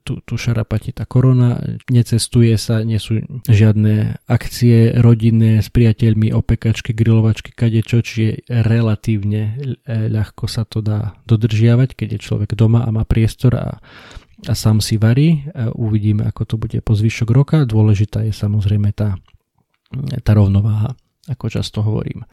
tu, 0.02 0.19
tu 0.26 0.35
šarapati 0.35 0.90
tá 0.90 1.07
korona, 1.07 1.62
necestuje 1.87 2.59
sa, 2.59 2.83
nie 2.83 2.99
sú 2.99 3.23
žiadne 3.47 4.19
akcie 4.26 4.99
rodinné 4.99 5.62
s 5.62 5.71
priateľmi, 5.71 6.35
opekačky, 6.35 6.90
grilovačky, 6.90 7.55
kadečo, 7.55 8.02
čiže 8.02 8.50
relatívne 8.50 9.43
e, 9.87 10.11
ľahko 10.11 10.50
sa 10.50 10.67
to 10.67 10.83
dá 10.83 11.14
dodržiavať, 11.31 11.95
keď 11.95 12.19
je 12.19 12.25
človek 12.25 12.59
doma 12.59 12.83
a 12.83 12.90
má 12.90 13.07
priestor 13.07 13.55
a 13.55 13.79
a 14.49 14.55
sám 14.57 14.81
si 14.81 14.97
varí. 14.97 15.45
Uvidíme, 15.77 16.25
ako 16.25 16.43
to 16.47 16.57
bude 16.57 16.79
po 16.81 16.97
zvyšok 16.97 17.29
roka. 17.35 17.57
Dôležitá 17.69 18.25
je 18.25 18.33
samozrejme 18.33 18.93
tá, 18.97 19.19
tá 20.25 20.33
rovnováha, 20.33 20.97
ako 21.29 21.47
často 21.53 21.85
hovorím. 21.85 22.25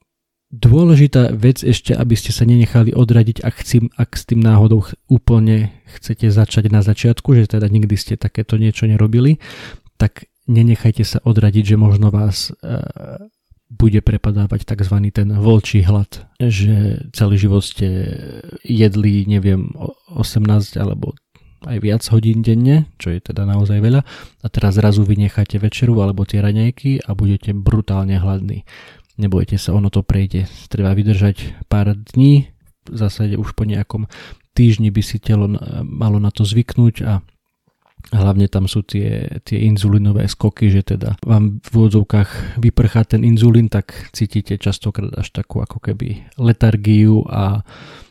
Dôležitá 0.48 1.36
vec 1.36 1.60
ešte, 1.60 1.92
aby 1.92 2.16
ste 2.16 2.32
sa 2.32 2.48
nenechali 2.48 2.96
odradiť, 2.96 3.44
ak, 3.44 3.56
chcím, 3.60 3.92
ak 4.00 4.16
s 4.16 4.24
tým 4.24 4.40
náhodou 4.40 4.88
úplne 5.12 5.76
chcete 5.92 6.32
začať 6.32 6.72
na 6.72 6.80
začiatku, 6.80 7.36
že 7.36 7.52
teda 7.52 7.68
nikdy 7.68 8.00
ste 8.00 8.16
takéto 8.16 8.56
niečo 8.56 8.88
nerobili, 8.88 9.44
tak 10.00 10.32
nenechajte 10.48 11.04
sa 11.04 11.20
odradiť, 11.20 11.76
že 11.76 11.76
možno 11.76 12.16
vás 12.16 12.56
e, 12.64 12.72
bude 13.68 14.00
prepadávať 14.00 14.64
tzv. 14.64 14.96
ten 15.12 15.28
volčí 15.36 15.84
hlad, 15.84 16.24
že 16.40 17.04
celý 17.12 17.36
život 17.36 17.68
ste 17.68 18.16
jedli, 18.64 19.28
neviem, 19.28 19.76
18 20.16 20.80
alebo 20.80 21.12
aj 21.68 21.78
viac 21.84 22.04
hodín 22.10 22.40
denne, 22.40 22.88
čo 22.98 23.12
je 23.12 23.20
teda 23.20 23.44
naozaj 23.44 23.84
veľa 23.84 24.02
a 24.42 24.48
teraz 24.48 24.80
zrazu 24.80 25.04
vynecháte 25.04 25.60
večeru 25.60 26.00
alebo 26.00 26.24
tie 26.24 26.40
raňajky 26.40 27.04
a 27.04 27.12
budete 27.12 27.52
brutálne 27.52 28.16
hladní 28.16 28.64
nebojte 29.18 29.58
sa, 29.58 29.74
ono 29.74 29.90
to 29.90 30.06
prejde. 30.06 30.46
Treba 30.70 30.94
vydržať 30.94 31.68
pár 31.68 31.98
dní, 31.98 32.54
v 32.88 32.96
zásade 32.96 33.36
už 33.36 33.58
po 33.58 33.68
nejakom 33.68 34.08
týždni 34.56 34.94
by 34.94 35.02
si 35.04 35.20
telo 35.20 35.52
malo 35.84 36.24
na 36.24 36.32
to 36.32 36.48
zvyknúť 36.48 36.96
a 37.04 37.20
hlavne 38.12 38.48
tam 38.48 38.72
sú 38.72 38.88
tie, 38.88 39.40
tie 39.44 39.68
inzulinové 39.68 40.28
skoky, 40.32 40.72
že 40.72 40.84
teda 40.84 41.20
vám 41.26 41.60
v 41.60 41.72
úvodzovkách 41.76 42.60
vyprchá 42.62 43.04
ten 43.04 43.28
inzulín, 43.28 43.68
tak 43.68 43.92
cítite 44.16 44.56
častokrát 44.56 45.12
až 45.20 45.32
takú 45.36 45.60
ako 45.60 45.84
keby 45.84 46.24
letargiu 46.40 47.28
a, 47.28 47.62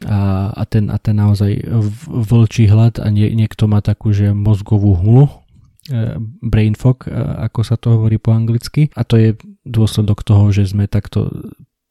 a, 0.04 0.18
a, 0.52 0.62
ten, 0.68 0.92
a 0.92 0.96
ten 1.00 1.16
naozaj 1.16 1.64
vlčí 2.08 2.68
hlad 2.68 3.00
a 3.00 3.08
nie, 3.08 3.32
niekto 3.32 3.64
má 3.64 3.80
takú, 3.80 4.12
že 4.12 4.36
mozgovú 4.36 5.00
hmlu, 5.00 5.46
E, 5.86 6.18
brain 6.42 6.74
fog, 6.74 7.06
e, 7.06 7.14
ako 7.46 7.60
sa 7.62 7.78
to 7.78 7.94
hovorí 7.94 8.18
po 8.18 8.34
anglicky. 8.34 8.90
A 8.98 9.06
to 9.06 9.22
je 9.22 9.38
dôsledok 9.62 10.26
toho, 10.26 10.50
že 10.50 10.66
sme 10.66 10.90
takto 10.90 11.30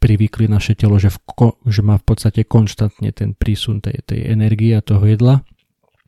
privykli 0.04 0.52
naše 0.52 0.76
telo, 0.76 1.00
že, 1.00 1.16
v, 1.16 1.20
že 1.72 1.80
má 1.80 1.96
v 1.96 2.06
podstate 2.06 2.44
konštantne 2.44 3.16
ten 3.16 3.32
prísun 3.32 3.80
tej, 3.80 4.04
tej 4.04 4.28
energie 4.28 4.76
a 4.76 4.84
toho 4.84 5.08
jedla, 5.08 5.48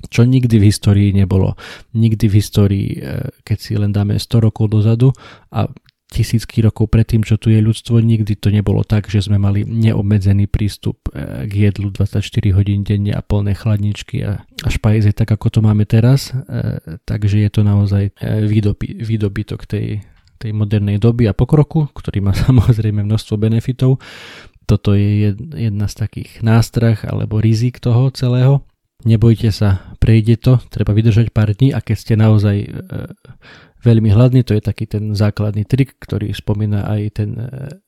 čo 0.06 0.22
nikdy 0.24 0.62
v 0.62 0.68
histórii 0.70 1.10
nebolo. 1.10 1.58
Nikdy 1.98 2.26
v 2.30 2.34
histórii, 2.38 2.88
e, 3.02 3.34
keď 3.42 3.58
si 3.58 3.74
len 3.74 3.90
dáme 3.90 4.22
100 4.22 4.46
rokov 4.46 4.70
dozadu 4.70 5.10
a 5.50 5.66
tisícky 6.08 6.64
rokov 6.64 6.88
predtým, 6.88 7.26
čo 7.26 7.36
tu 7.36 7.52
je 7.52 7.60
ľudstvo, 7.60 8.00
nikdy 8.00 8.40
to 8.40 8.48
nebolo 8.48 8.86
tak, 8.86 9.12
že 9.12 9.28
sme 9.28 9.36
mali 9.36 9.68
neobmedzený 9.68 10.48
prístup 10.48 11.02
e, 11.12 11.50
k 11.50 11.54
jedlu 11.68 11.90
24 11.92 12.22
hodín 12.54 12.86
denne 12.86 13.12
a 13.18 13.26
plné 13.26 13.58
chladničky 13.58 14.24
a, 14.24 14.46
a 14.46 14.68
špajzy, 14.70 15.12
tak 15.18 15.34
ako 15.34 15.50
to 15.50 15.60
máme 15.66 15.84
teraz. 15.90 16.32
E, 16.32 16.80
takže 17.04 17.42
je 17.42 17.50
to 17.50 17.62
naozaj 17.66 18.14
výdoby, 18.22 19.02
výdobytok 19.02 19.66
tej, 19.66 20.06
tej 20.38 20.52
modernej 20.54 21.02
doby 21.02 21.26
a 21.26 21.34
pokroku, 21.34 21.90
ktorý 21.92 22.22
má 22.22 22.38
samozrejme 22.48 23.02
množstvo 23.02 23.36
benefitov. 23.36 24.00
Toto 24.68 24.94
je 24.94 25.34
jedna 25.58 25.88
z 25.90 25.96
takých 25.96 26.44
nástrah 26.44 27.00
alebo 27.08 27.40
rizik 27.42 27.82
toho 27.82 28.12
celého. 28.14 28.62
Nebojte 29.06 29.54
sa, 29.54 29.94
prejde 30.02 30.42
to, 30.42 30.58
treba 30.74 30.90
vydržať 30.90 31.30
pár 31.30 31.54
dní 31.54 31.70
a 31.70 31.86
keď 31.86 31.98
ste 31.98 32.14
naozaj 32.18 32.66
veľmi 33.88 34.10
hladný, 34.10 34.42
to 34.42 34.58
je 34.58 34.64
taký 34.64 34.90
ten 34.90 35.14
základný 35.14 35.64
trik, 35.64 35.96
ktorý 36.02 36.34
spomína 36.34 36.90
aj 36.90 37.02
ten 37.14 37.32
e, 37.38 37.46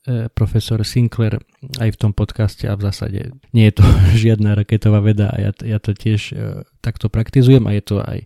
e, 0.08 0.16
profesor 0.30 0.80
Sinclair 0.86 1.42
aj 1.82 1.90
v 1.92 2.00
tom 2.00 2.12
podcaste 2.14 2.70
a 2.70 2.78
v 2.78 2.86
zásade 2.88 3.36
nie 3.52 3.66
je 3.68 3.82
to 3.82 3.86
žiadna 4.24 4.54
raketová 4.54 5.02
veda 5.02 5.34
a 5.34 5.50
ja, 5.50 5.52
ja 5.66 5.78
to 5.82 5.98
tiež 5.98 6.22
e, 6.32 6.64
takto 6.80 7.10
praktizujem 7.10 7.66
a 7.66 7.76
je 7.76 7.84
to 7.84 7.96
aj, 8.00 8.24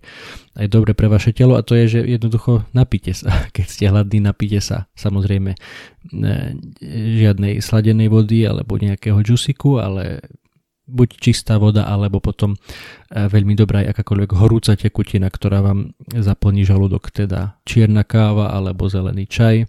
aj 0.60 0.68
dobre 0.68 0.94
pre 0.94 1.08
vaše 1.08 1.32
telo 1.34 1.56
a 1.56 1.66
to 1.66 1.74
je, 1.74 2.00
že 2.00 2.00
jednoducho 2.06 2.68
napíte 2.75 3.16
sa, 3.16 3.32
keď 3.56 3.66
ste 3.66 3.86
hladní, 3.90 4.20
napíte 4.22 4.60
sa. 4.60 4.86
Samozrejme 4.94 5.56
žiadnej 6.84 7.63
sladenej 7.63 8.12
vody 8.12 8.46
alebo 8.46 8.75
nejakého 8.78 9.18
džusiku, 9.24 9.80
ale 9.82 10.22
buď 10.88 11.10
čistá 11.20 11.56
voda, 11.56 11.88
alebo 11.88 12.20
potom 12.20 12.56
e, 12.56 12.58
veľmi 13.28 13.56
dobrá 13.56 13.84
aj 13.84 13.96
akákoľvek 13.96 14.32
horúca 14.36 14.75
tekutina, 14.75 15.32
ktorá 15.32 15.63
vám 15.63 15.96
zaplní 16.12 16.68
žalúdok, 16.68 17.12
teda 17.12 17.60
čierna 17.63 18.04
káva 18.04 18.52
alebo 18.52 18.92
zelený 18.92 19.28
čaj. 19.32 19.68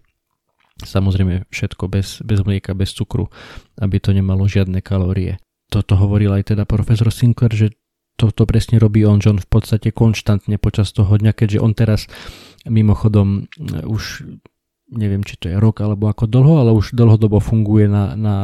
Samozrejme 0.82 1.46
všetko 1.54 1.86
bez, 1.86 2.18
bez 2.26 2.42
mlieka, 2.42 2.74
bez 2.74 2.90
cukru, 2.90 3.30
aby 3.78 4.02
to 4.02 4.10
nemalo 4.10 4.50
žiadne 4.50 4.82
kalórie. 4.82 5.38
Toto 5.70 5.94
hovoril 5.94 6.34
aj 6.34 6.54
teda 6.54 6.66
profesor 6.66 7.14
Sinclair, 7.14 7.54
že 7.54 7.78
toto 8.18 8.46
presne 8.46 8.82
robí 8.82 9.06
on, 9.06 9.22
že 9.22 9.30
on 9.30 9.38
v 9.38 9.46
podstate 9.46 9.94
konštantne 9.94 10.58
počas 10.58 10.90
toho 10.90 11.14
dňa, 11.14 11.34
keďže 11.34 11.62
on 11.62 11.72
teraz 11.78 12.10
mimochodom 12.66 13.46
e, 13.58 13.86
už 13.86 14.26
neviem, 14.94 15.24
či 15.24 15.38
to 15.40 15.48
je 15.50 15.56
rok 15.56 15.80
alebo 15.80 16.10
ako 16.10 16.28
dlho, 16.28 16.54
ale 16.60 16.70
už 16.74 16.92
dlhodobo 16.94 17.40
funguje 17.40 17.88
na, 17.88 18.14
na 18.14 18.36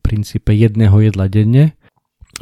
princípe 0.00 0.54
jedného 0.54 0.94
jedla 1.00 1.26
denne, 1.26 1.74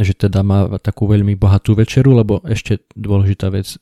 že 0.00 0.16
teda 0.16 0.40
má 0.40 0.68
takú 0.80 1.04
veľmi 1.10 1.36
bohatú 1.36 1.76
večeru, 1.76 2.16
lebo 2.16 2.40
ešte 2.46 2.84
dôležitá 2.96 3.52
vec, 3.52 3.76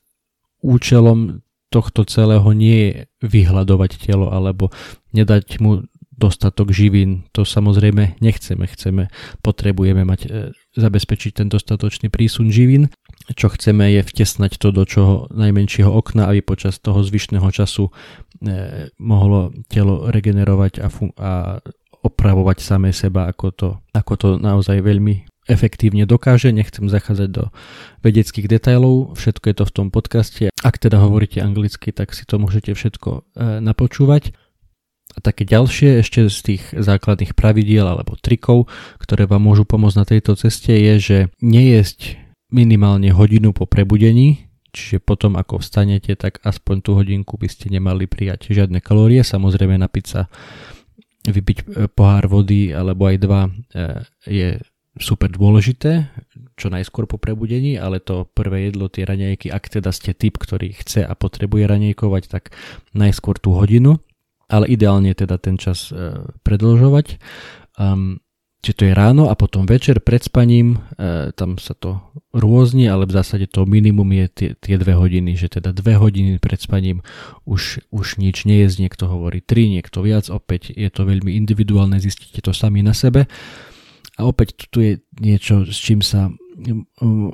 účelom 0.61 1.41
tohto 1.71 2.03
celého 2.03 2.45
nie 2.51 2.77
je 2.77 2.91
vyhľadovať 3.23 3.91
telo 4.03 4.27
alebo 4.27 4.69
nedať 5.15 5.63
mu 5.63 5.87
dostatok 6.21 6.69
živín. 6.69 7.25
To 7.33 7.41
samozrejme 7.41 8.21
nechceme. 8.21 8.69
Chceme, 8.69 9.09
potrebujeme 9.41 10.05
mať, 10.05 10.19
e, 10.27 10.29
zabezpečiť 10.77 11.41
ten 11.41 11.47
dostatočný 11.49 12.13
prísun 12.13 12.53
živín. 12.53 12.93
Čo 13.33 13.49
chceme 13.57 13.89
je 13.89 14.05
vtesnať 14.05 14.61
to 14.61 14.69
do 14.69 14.85
čoho 14.85 15.25
najmenšieho 15.33 15.89
okna, 15.89 16.29
aby 16.29 16.45
počas 16.45 16.77
toho 16.77 17.01
zvyšného 17.01 17.49
času 17.49 17.89
e, 17.89 17.91
mohlo 19.01 19.49
telo 19.65 20.13
regenerovať 20.13 20.73
a, 20.83 20.87
fun- 20.93 21.15
a 21.17 21.57
opravovať 22.05 22.57
samé 22.61 22.93
seba, 22.93 23.25
ako 23.25 23.45
to, 23.53 23.69
ako 23.97 24.13
to 24.19 24.27
naozaj 24.37 24.77
veľmi 24.77 25.30
efektívne 25.49 26.05
dokáže. 26.05 26.53
Nechcem 26.53 26.85
zachádzať 26.85 27.29
do 27.29 27.43
vedeckých 28.05 28.45
detailov, 28.45 29.17
všetko 29.17 29.45
je 29.49 29.55
to 29.57 29.65
v 29.65 29.73
tom 29.73 29.87
podcaste. 29.89 30.43
Ak 30.61 30.77
teda 30.77 31.01
hovoríte 31.01 31.41
anglicky, 31.41 31.89
tak 31.89 32.13
si 32.13 32.27
to 32.27 32.37
môžete 32.37 32.77
všetko 32.77 33.09
e, 33.09 33.21
napočúvať. 33.61 34.33
A 35.11 35.19
také 35.19 35.43
ďalšie 35.43 35.99
ešte 35.99 36.31
z 36.31 36.39
tých 36.39 36.63
základných 36.71 37.35
pravidiel 37.35 37.83
alebo 37.83 38.15
trikov, 38.15 38.71
ktoré 39.01 39.27
vám 39.27 39.43
môžu 39.43 39.67
pomôcť 39.67 39.97
na 39.99 40.05
tejto 40.07 40.39
ceste 40.39 40.71
je, 40.71 40.93
že 41.01 41.17
nejesť 41.43 42.15
minimálne 42.47 43.11
hodinu 43.11 43.51
po 43.51 43.67
prebudení, 43.67 44.47
čiže 44.71 45.03
potom 45.03 45.35
ako 45.35 45.59
vstanete, 45.59 46.15
tak 46.15 46.39
aspoň 46.47 46.75
tú 46.79 46.95
hodinku 46.95 47.35
by 47.35 47.51
ste 47.51 47.67
nemali 47.67 48.07
prijať 48.07 48.55
žiadne 48.55 48.79
kalórie, 48.79 49.19
samozrejme 49.19 49.75
napiť 49.75 50.05
sa 50.07 50.31
vypiť 51.27 51.57
e, 51.59 51.63
pohár 51.91 52.25
vody 52.31 52.71
alebo 52.71 53.05
aj 53.05 53.17
dva 53.21 53.41
e, 53.45 53.51
je 54.25 54.47
super 54.99 55.31
dôležité, 55.31 56.11
čo 56.59 56.67
najskôr 56.67 57.07
po 57.07 57.15
prebudení, 57.15 57.79
ale 57.79 58.03
to 58.03 58.27
prvé 58.35 58.67
jedlo, 58.67 58.91
tie 58.91 59.07
raňajky, 59.07 59.47
ak 59.47 59.79
teda 59.79 59.95
ste 59.95 60.11
typ, 60.11 60.35
ktorý 60.35 60.75
chce 60.75 61.07
a 61.07 61.13
potrebuje 61.15 61.63
raňajkovať, 61.63 62.23
tak 62.27 62.51
najskôr 62.91 63.39
tú 63.39 63.55
hodinu, 63.55 64.03
ale 64.51 64.67
ideálne 64.67 65.15
teda 65.15 65.39
ten 65.39 65.55
čas 65.55 65.95
e, 65.95 66.27
predlžovať. 66.43 67.23
Um, 67.79 68.19
či 68.61 68.77
to 68.77 68.85
je 68.85 68.93
ráno 68.93 69.25
a 69.25 69.33
potom 69.33 69.65
večer 69.65 70.05
pred 70.05 70.21
spaním, 70.21 70.77
e, 70.99 71.33
tam 71.33 71.57
sa 71.57 71.73
to 71.73 71.97
rôzni, 72.29 72.85
ale 72.85 73.09
v 73.09 73.15
zásade 73.17 73.49
to 73.49 73.65
minimum 73.65 74.11
je 74.13 74.25
tie, 74.29 74.49
tie 74.53 74.75
dve 74.77 74.93
hodiny, 74.93 75.33
že 75.33 75.49
teda 75.49 75.73
dve 75.73 75.97
hodiny 75.97 76.37
pred 76.37 76.61
spaním 76.61 77.01
už, 77.49 77.81
už 77.89 78.21
nič 78.21 78.45
nie 78.45 78.61
je, 78.61 78.85
niekto 78.85 79.09
hovorí 79.09 79.41
tri, 79.41 79.65
niekto 79.65 80.05
viac, 80.05 80.29
opäť 80.29 80.77
je 80.77 80.89
to 80.93 81.09
veľmi 81.09 81.33
individuálne, 81.33 81.97
zistíte 81.97 82.43
to 82.45 82.53
sami 82.53 82.85
na 82.85 82.93
sebe. 82.93 83.25
A 84.21 84.29
opäť 84.29 84.69
tu 84.69 84.85
je 84.85 85.01
niečo, 85.17 85.65
s 85.65 85.81
čím 85.81 86.05
sa 86.05 86.29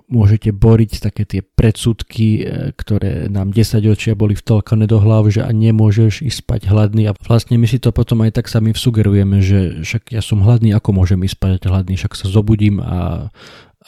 môžete 0.08 0.56
boriť, 0.56 1.04
také 1.04 1.28
tie 1.28 1.42
predsudky, 1.44 2.28
e, 2.40 2.72
ktoré 2.72 3.28
nám 3.28 3.52
10 3.52 3.84
očia 3.92 4.16
boli 4.16 4.38
vtolkané 4.38 4.88
do 4.88 5.04
hlav, 5.04 5.28
že 5.28 5.44
a 5.44 5.52
nemôžeš 5.52 6.24
ísť 6.24 6.40
spať 6.48 6.62
hladný 6.72 7.12
a 7.12 7.16
vlastne 7.28 7.60
my 7.60 7.68
si 7.68 7.82
to 7.82 7.92
potom 7.92 8.24
aj 8.24 8.40
tak 8.40 8.48
sami 8.48 8.72
vsugerujeme, 8.72 9.44
že 9.44 9.84
však 9.84 10.16
ja 10.16 10.24
som 10.24 10.40
hladný, 10.40 10.72
ako 10.72 10.96
môžem 10.96 11.20
ísť 11.28 11.36
spať 11.36 11.52
hladný, 11.68 12.00
však 12.00 12.14
sa 12.16 12.32
zobudím 12.32 12.80
a, 12.80 13.28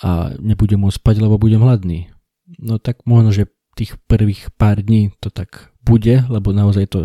a 0.03 0.09
nebudem 0.43 0.81
môcť 0.83 0.99
spať, 0.99 1.15
lebo 1.23 1.39
budem 1.39 1.63
hladný. 1.63 2.11
No 2.59 2.81
tak 2.81 3.05
možno, 3.07 3.31
že 3.31 3.47
tých 3.77 3.95
prvých 4.11 4.51
pár 4.59 4.83
dní 4.83 5.15
to 5.23 5.31
tak 5.31 5.71
bude, 5.87 6.27
lebo 6.27 6.51
naozaj 6.51 6.85
to 6.91 7.01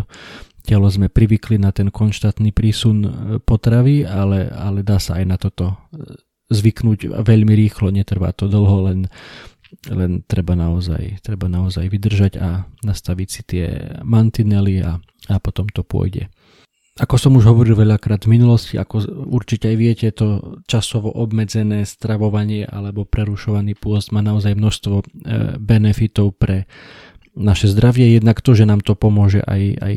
telo 0.64 0.88
sme 0.88 1.12
privykli 1.12 1.60
na 1.60 1.70
ten 1.70 1.92
konštantný 1.92 2.50
prísun 2.56 2.98
e, 3.04 3.10
potravy, 3.44 4.08
ale, 4.08 4.48
ale 4.48 4.80
dá 4.80 4.96
sa 4.96 5.20
aj 5.20 5.24
na 5.28 5.36
toto 5.36 5.70
e, 5.70 5.76
zvyknúť 6.48 7.20
veľmi 7.20 7.52
rýchlo, 7.52 7.92
netrvá 7.92 8.32
to 8.32 8.48
dlho, 8.48 8.88
len, 8.88 9.00
len 9.92 10.24
treba, 10.24 10.56
naozaj, 10.56 11.20
treba 11.20 11.52
naozaj 11.52 11.84
vydržať 11.88 12.32
a 12.40 12.64
nastaviť 12.80 13.28
si 13.28 13.42
tie 13.44 13.66
mantinely 14.00 14.80
a, 14.80 15.00
a 15.28 15.36
potom 15.40 15.68
to 15.68 15.84
pôjde. 15.84 16.32
Ako 16.94 17.18
som 17.18 17.34
už 17.34 17.50
hovoril 17.50 17.74
veľakrát 17.74 18.22
v 18.22 18.38
minulosti, 18.38 18.78
ako 18.78 19.26
určite 19.26 19.66
aj 19.66 19.76
viete, 19.76 20.06
to 20.14 20.62
časovo 20.70 21.10
obmedzené 21.10 21.82
stravovanie 21.82 22.62
alebo 22.70 23.02
prerušovaný 23.02 23.74
pôst 23.74 24.14
má 24.14 24.22
naozaj 24.22 24.54
množstvo 24.54 24.96
e, 25.02 25.04
benefitov 25.58 26.38
pre 26.38 26.70
naše 27.34 27.66
zdravie. 27.66 28.14
Jednak 28.14 28.38
to, 28.38 28.54
že 28.54 28.62
nám 28.62 28.78
to 28.78 28.94
pomôže 28.94 29.42
aj, 29.42 29.62
aj 29.82 29.94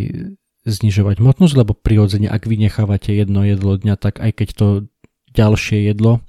znižovať 0.68 1.24
hmotnosť, 1.24 1.54
lebo 1.56 1.72
prirodzene, 1.72 2.28
ak 2.28 2.46
vy 2.46 2.60
nechávate 2.60 3.16
jedno 3.16 3.48
jedlo 3.48 3.80
dňa, 3.80 3.96
tak 3.96 4.20
aj 4.20 4.32
keď 4.44 4.50
to 4.54 4.68
ďalšie 5.32 5.88
jedlo 5.88 6.20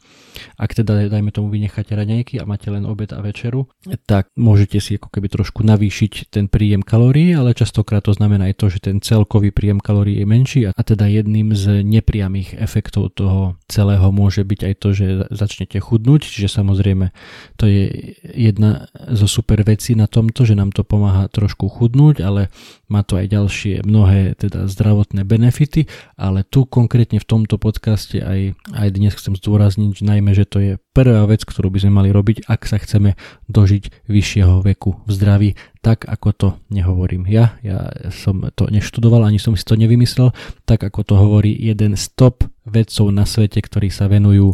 ak 0.57 0.71
teda, 0.75 1.09
dajme 1.09 1.31
tomu, 1.31 1.49
vynecháte 1.51 1.95
raňajky 1.95 2.39
a 2.41 2.49
máte 2.49 2.71
len 2.71 2.85
obed 2.85 3.11
a 3.15 3.21
večeru, 3.23 3.69
tak 4.05 4.31
môžete 4.39 4.79
si 4.79 4.97
ako 4.97 5.11
keby 5.13 5.29
trošku 5.33 5.65
navýšiť 5.65 6.33
ten 6.33 6.47
príjem 6.47 6.83
kalórií, 6.83 7.35
ale 7.35 7.57
častokrát 7.57 8.05
to 8.05 8.15
znamená 8.15 8.51
aj 8.51 8.57
to, 8.59 8.67
že 8.73 8.79
ten 8.85 9.03
celkový 9.03 9.51
príjem 9.51 9.83
kalórií 9.83 10.21
je 10.23 10.27
menší 10.27 10.61
a 10.69 10.73
teda 10.75 11.09
jedným 11.09 11.53
z 11.53 11.83
nepriamých 11.83 12.57
efektov 12.59 13.15
toho 13.15 13.59
celého 13.69 14.09
môže 14.15 14.43
byť 14.45 14.61
aj 14.65 14.75
to, 14.79 14.89
že 14.95 15.07
začnete 15.31 15.79
chudnúť, 15.79 16.27
čiže 16.27 16.49
samozrejme 16.49 17.11
to 17.57 17.65
je 17.69 18.15
jedna 18.23 18.89
zo 18.95 19.27
super 19.29 19.61
vecí 19.63 19.95
na 19.95 20.07
tomto, 20.07 20.45
že 20.45 20.59
nám 20.59 20.73
to 20.73 20.83
pomáha 20.83 21.29
trošku 21.29 21.69
chudnúť, 21.69 22.25
ale 22.25 22.49
má 22.89 23.05
to 23.05 23.21
aj 23.21 23.27
ďalšie 23.29 23.85
mnohé 23.85 24.35
teda 24.37 24.67
zdravotné 24.67 25.23
benefity, 25.23 25.87
ale 26.17 26.43
tu 26.43 26.65
konkrétne 26.65 27.21
v 27.21 27.29
tomto 27.29 27.61
podcaste 27.61 28.21
aj, 28.21 28.57
aj 28.73 28.89
dnes 28.93 29.13
chcem 29.13 29.37
zdôrazniť 29.37 30.01
najmä 30.01 30.28
vieme, 30.29 30.37
že 30.37 30.45
to 30.45 30.59
je 30.61 30.73
prvá 30.93 31.25
vec, 31.25 31.41
ktorú 31.41 31.73
by 31.73 31.81
sme 31.81 31.93
mali 32.05 32.11
robiť, 32.13 32.45
ak 32.45 32.69
sa 32.69 32.77
chceme 32.77 33.17
dožiť 33.49 34.05
vyššieho 34.05 34.61
veku 34.61 35.01
v 35.09 35.11
zdraví, 35.11 35.51
tak 35.81 36.05
ako 36.05 36.29
to 36.37 36.49
nehovorím 36.69 37.25
ja. 37.25 37.57
Ja 37.65 37.89
som 38.13 38.45
to 38.53 38.69
neštudoval, 38.69 39.25
ani 39.25 39.41
som 39.41 39.57
si 39.57 39.65
to 39.65 39.81
nevymyslel, 39.81 40.37
tak 40.69 40.85
ako 40.85 41.01
to 41.09 41.15
hovorí 41.17 41.57
jeden 41.57 41.97
z 41.97 42.13
top 42.13 42.45
vedcov 42.69 43.09
na 43.09 43.25
svete, 43.25 43.65
ktorí 43.65 43.89
sa 43.89 44.13
venujú 44.13 44.53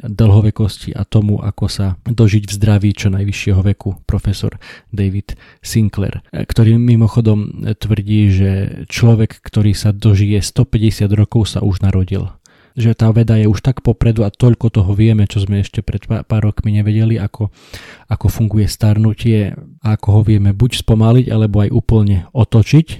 dlhovekosti 0.00 0.96
a 0.96 1.04
tomu, 1.04 1.36
ako 1.44 1.68
sa 1.68 2.00
dožiť 2.08 2.48
v 2.48 2.54
zdraví 2.56 2.90
čo 2.96 3.12
najvyššieho 3.12 3.60
veku, 3.60 4.00
profesor 4.08 4.56
David 4.88 5.36
Sinclair, 5.60 6.24
ktorý 6.32 6.80
mimochodom 6.80 7.68
tvrdí, 7.76 8.32
že 8.32 8.50
človek, 8.88 9.44
ktorý 9.44 9.76
sa 9.76 9.92
dožije 9.92 10.40
150 10.40 11.12
rokov, 11.12 11.52
sa 11.52 11.60
už 11.60 11.84
narodil 11.84 12.32
že 12.76 12.96
tá 12.96 13.12
veda 13.12 13.36
je 13.36 13.46
už 13.48 13.60
tak 13.60 13.80
popredu 13.84 14.24
a 14.24 14.32
toľko 14.32 14.72
toho 14.72 14.92
vieme, 14.96 15.28
čo 15.28 15.44
sme 15.44 15.60
ešte 15.60 15.84
pred 15.84 16.04
pár 16.06 16.42
rokmi 16.42 16.72
nevedeli, 16.74 17.20
ako, 17.20 17.52
ako 18.08 18.26
funguje 18.28 18.66
starnutie 18.68 19.52
a 19.84 19.96
ako 19.96 20.08
ho 20.08 20.20
vieme 20.24 20.56
buď 20.56 20.84
spomaliť, 20.84 21.26
alebo 21.28 21.64
aj 21.64 21.70
úplne 21.70 22.16
otočiť. 22.32 22.86
E, 22.92 22.96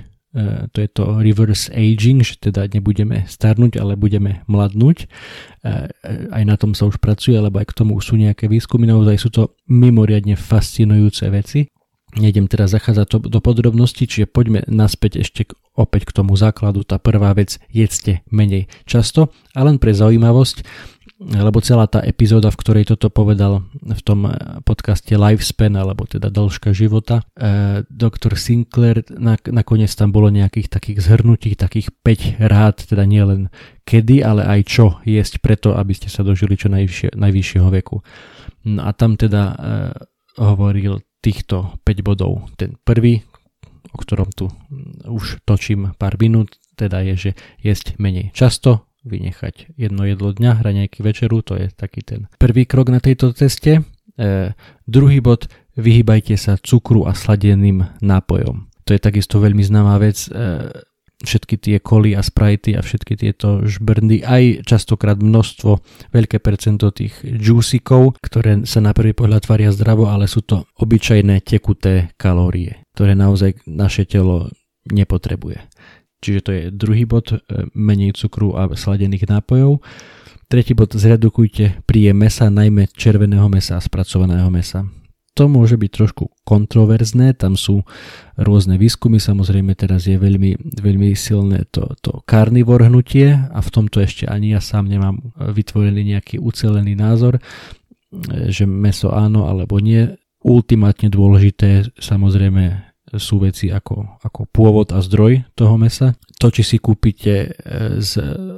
to 0.72 0.78
je 0.80 0.88
to 0.88 1.04
reverse 1.20 1.68
aging, 1.72 2.24
že 2.24 2.40
teda 2.40 2.64
nebudeme 2.72 3.28
starnúť, 3.28 3.76
ale 3.76 4.00
budeme 4.00 4.40
mladnúť. 4.48 5.04
E, 5.04 5.06
aj 6.32 6.42
na 6.48 6.56
tom 6.56 6.72
sa 6.72 6.88
už 6.88 6.96
pracuje, 6.96 7.36
lebo 7.36 7.60
aj 7.60 7.68
k 7.68 7.76
tomu 7.84 8.00
sú 8.00 8.16
nejaké 8.16 8.48
výskumy, 8.48 8.88
naozaj 8.88 9.16
sú 9.20 9.28
to 9.28 9.42
mimoriadne 9.68 10.36
fascinujúce 10.36 11.28
veci. 11.28 11.68
Nejdem 12.12 12.44
teraz 12.44 12.76
zachádzať 12.76 13.06
to, 13.08 13.18
do 13.24 13.40
podrobností, 13.40 14.04
čiže 14.04 14.28
poďme 14.28 14.68
naspäť 14.68 15.24
ešte 15.24 15.48
opäť 15.72 16.12
k 16.12 16.20
tomu 16.20 16.36
základu. 16.36 16.84
Tá 16.84 17.00
prvá 17.00 17.32
vec, 17.32 17.56
jedzte 17.72 18.20
menej 18.28 18.68
často 18.84 19.32
a 19.56 19.64
len 19.64 19.80
pre 19.80 19.96
zaujímavosť, 19.96 20.60
lebo 21.22 21.62
celá 21.62 21.86
tá 21.86 22.02
epizóda, 22.02 22.50
v 22.50 22.60
ktorej 22.60 22.84
toto 22.92 23.06
povedal 23.08 23.62
v 23.78 24.02
tom 24.02 24.26
eh, 24.26 24.34
podcaste 24.66 25.14
Lifespan, 25.14 25.78
alebo 25.78 26.04
teda 26.04 26.28
dĺžka 26.28 26.74
života, 26.74 27.22
eh, 27.38 27.86
doktor 27.86 28.34
Sinclair, 28.34 29.06
nakoniec 29.48 29.92
tam 29.94 30.10
bolo 30.10 30.28
nejakých 30.28 30.68
takých 30.68 30.98
zhrnutí, 31.00 31.54
takých 31.54 31.94
5 32.02 32.42
rád, 32.42 32.76
teda 32.82 33.06
nie 33.06 33.22
len 33.22 33.40
kedy, 33.86 34.20
ale 34.20 34.42
aj 34.44 34.60
čo 34.66 34.86
jesť 35.06 35.40
preto, 35.40 35.78
aby 35.78 35.94
ste 35.94 36.10
sa 36.10 36.26
dožili 36.26 36.58
čo 36.58 36.68
najvyššie, 36.68 37.14
najvyššieho 37.14 37.68
veku. 37.82 38.04
No 38.62 38.86
a 38.86 38.94
tam 38.94 39.18
teda 39.18 39.42
e, 39.42 39.54
hovoril 40.38 41.02
týchto 41.22 41.78
5 41.86 42.02
bodov. 42.02 42.50
Ten 42.58 42.74
prvý, 42.82 43.22
o 43.94 43.96
ktorom 43.96 44.28
tu 44.34 44.50
už 45.06 45.46
točím 45.46 45.94
pár 45.94 46.18
minút, 46.18 46.58
teda 46.74 47.00
je, 47.06 47.14
že 47.14 47.30
jesť 47.62 47.96
menej 48.02 48.34
často, 48.34 48.90
vynechať 49.02 49.74
jedno 49.74 50.06
jedlo 50.06 50.30
dňa, 50.30 50.62
raňajky 50.62 51.02
večeru, 51.02 51.42
to 51.42 51.58
je 51.58 51.70
taký 51.74 52.06
ten 52.06 52.30
prvý 52.38 52.66
krok 52.66 52.90
na 52.90 53.02
tejto 53.02 53.34
ceste. 53.34 53.82
E, 53.82 54.54
druhý 54.86 55.18
bod, 55.18 55.50
vyhýbajte 55.74 56.38
sa 56.38 56.54
cukru 56.58 57.06
a 57.10 57.14
sladeným 57.14 57.82
nápojom. 57.98 58.70
To 58.86 58.90
je 58.94 59.00
takisto 59.02 59.42
veľmi 59.42 59.62
známá 59.62 59.98
vec. 59.98 60.26
E, 60.26 60.30
všetky 61.22 61.56
tie 61.58 61.76
koly 61.78 62.12
a 62.12 62.22
sprajty 62.22 62.74
a 62.76 62.84
všetky 62.84 63.14
tieto 63.18 63.62
žbrndy, 63.64 64.22
aj 64.26 64.66
častokrát 64.66 65.18
množstvo, 65.18 65.78
veľké 66.12 66.38
percento 66.42 66.90
tých 66.90 67.16
džúsikov, 67.22 68.18
ktoré 68.20 68.66
sa 68.66 68.82
na 68.82 68.92
prvý 68.92 69.14
pohľad 69.14 69.46
tvaria 69.46 69.70
zdravo, 69.70 70.10
ale 70.10 70.26
sú 70.26 70.42
to 70.42 70.68
obyčajné 70.78 71.42
tekuté 71.42 72.12
kalórie, 72.18 72.82
ktoré 72.94 73.14
naozaj 73.14 73.62
naše 73.66 74.04
telo 74.04 74.50
nepotrebuje. 74.90 75.62
Čiže 76.22 76.40
to 76.42 76.50
je 76.54 76.62
druhý 76.70 77.02
bod, 77.02 77.34
e, 77.34 77.38
menej 77.74 78.14
cukru 78.14 78.54
a 78.54 78.70
sladených 78.70 79.26
nápojov. 79.26 79.82
Tretí 80.46 80.76
bod, 80.76 80.94
zredukujte 80.94 81.82
príjem 81.82 82.14
mesa, 82.14 82.46
najmä 82.46 82.86
červeného 82.94 83.50
mesa 83.50 83.78
a 83.78 83.82
spracovaného 83.82 84.46
mesa 84.52 84.86
to 85.32 85.48
môže 85.48 85.80
byť 85.80 85.90
trošku 85.90 86.28
kontroverzné, 86.44 87.32
tam 87.32 87.56
sú 87.56 87.88
rôzne 88.36 88.76
výskumy, 88.76 89.16
samozrejme 89.16 89.72
teraz 89.72 90.04
je 90.04 90.20
veľmi, 90.20 90.76
veľmi 90.76 91.16
silné 91.16 91.64
to, 91.72 91.88
to 92.04 92.20
karnivor 92.28 92.84
hnutie 92.84 93.32
a 93.32 93.58
v 93.64 93.72
tomto 93.72 94.04
ešte 94.04 94.28
ani 94.28 94.52
ja 94.52 94.60
sám 94.60 94.92
nemám 94.92 95.32
vytvorený 95.40 96.12
nejaký 96.12 96.36
ucelený 96.36 96.92
názor, 96.92 97.40
že 98.52 98.68
meso 98.68 99.08
áno 99.08 99.48
alebo 99.48 99.80
nie. 99.80 100.04
Ultimátne 100.44 101.08
dôležité 101.08 101.88
samozrejme 101.96 102.91
sú 103.16 103.42
veci 103.44 103.68
ako, 103.68 104.22
ako 104.24 104.48
pôvod 104.48 104.92
a 104.96 105.00
zdroj 105.04 105.44
toho 105.52 105.76
mesa. 105.76 106.16
To, 106.40 106.48
či 106.48 106.64
si 106.64 106.76
kúpite 106.80 107.34
e, 107.44 107.48
z 108.00 108.12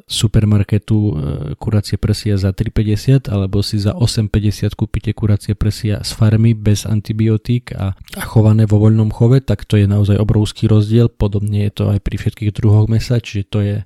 supermarketu 0.07 0.99
e, 0.99 1.12
kuracie 1.59 1.99
prsia 1.99 2.38
za 2.38 2.55
3,50 2.55 3.29
alebo 3.29 3.61
si 3.61 3.83
za 3.83 3.93
8,50 3.97 4.79
kúpite 4.79 5.11
kuracie 5.12 5.59
prsia 5.59 6.01
z 6.07 6.11
farmy 6.14 6.55
bez 6.55 6.87
antibiotík 6.87 7.75
a, 7.75 7.93
a 7.97 8.23
chované 8.25 8.64
vo 8.64 8.79
voľnom 8.79 9.11
chove, 9.11 9.43
tak 9.43 9.67
to 9.67 9.75
je 9.75 9.90
naozaj 9.90 10.17
obrovský 10.17 10.71
rozdiel. 10.71 11.11
Podobne 11.11 11.67
je 11.67 11.73
to 11.75 11.85
aj 11.90 11.99
pri 12.01 12.17
všetkých 12.21 12.55
druhoch 12.55 12.87
mesa, 12.87 13.19
čiže 13.19 13.43
to 13.51 13.59
je 13.61 13.77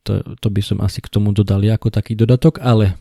to, 0.00 0.24
to 0.40 0.48
by 0.48 0.64
som 0.64 0.80
asi 0.80 1.04
k 1.04 1.12
tomu 1.12 1.36
dodal 1.36 1.60
ako 1.60 1.92
taký 1.92 2.16
dodatok, 2.16 2.64
ale 2.64 2.96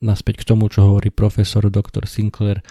naspäť 0.00 0.42
k 0.42 0.48
tomu, 0.48 0.66
čo 0.72 0.88
hovorí 0.88 1.12
profesor 1.12 1.62
dr. 1.68 2.08
Sinclair, 2.08 2.64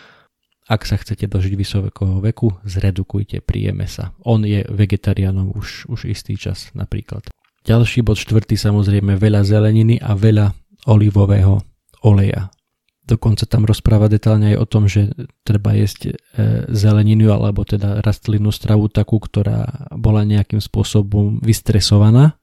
ak 0.72 0.88
sa 0.88 0.96
chcete 0.96 1.28
dožiť 1.28 1.54
vysokého 1.60 2.24
veku, 2.24 2.56
zredukujte 2.64 3.44
príjem 3.44 3.84
mesa. 3.84 4.16
On 4.24 4.40
je 4.40 4.64
vegetariánom 4.72 5.52
už, 5.52 5.92
už 5.92 6.08
istý 6.08 6.40
čas 6.40 6.72
napríklad. 6.72 7.28
Ďalší 7.68 8.08
bod 8.08 8.16
štvrtý 8.16 8.56
samozrejme 8.56 9.20
veľa 9.20 9.44
zeleniny 9.44 10.00
a 10.00 10.16
veľa 10.16 10.56
olivového 10.88 11.60
oleja. 12.08 12.50
Dokonca 13.06 13.44
tam 13.44 13.68
rozpráva 13.68 14.08
detálne 14.08 14.56
aj 14.56 14.58
o 14.64 14.66
tom, 14.66 14.88
že 14.88 15.12
treba 15.44 15.76
jesť 15.76 16.10
e, 16.10 16.12
zeleninu 16.72 17.36
alebo 17.36 17.68
teda 17.68 18.00
rastlinnú 18.00 18.56
stravu 18.56 18.88
takú, 18.88 19.20
ktorá 19.20 19.92
bola 19.94 20.24
nejakým 20.24 20.64
spôsobom 20.64 21.44
vystresovaná 21.44 22.40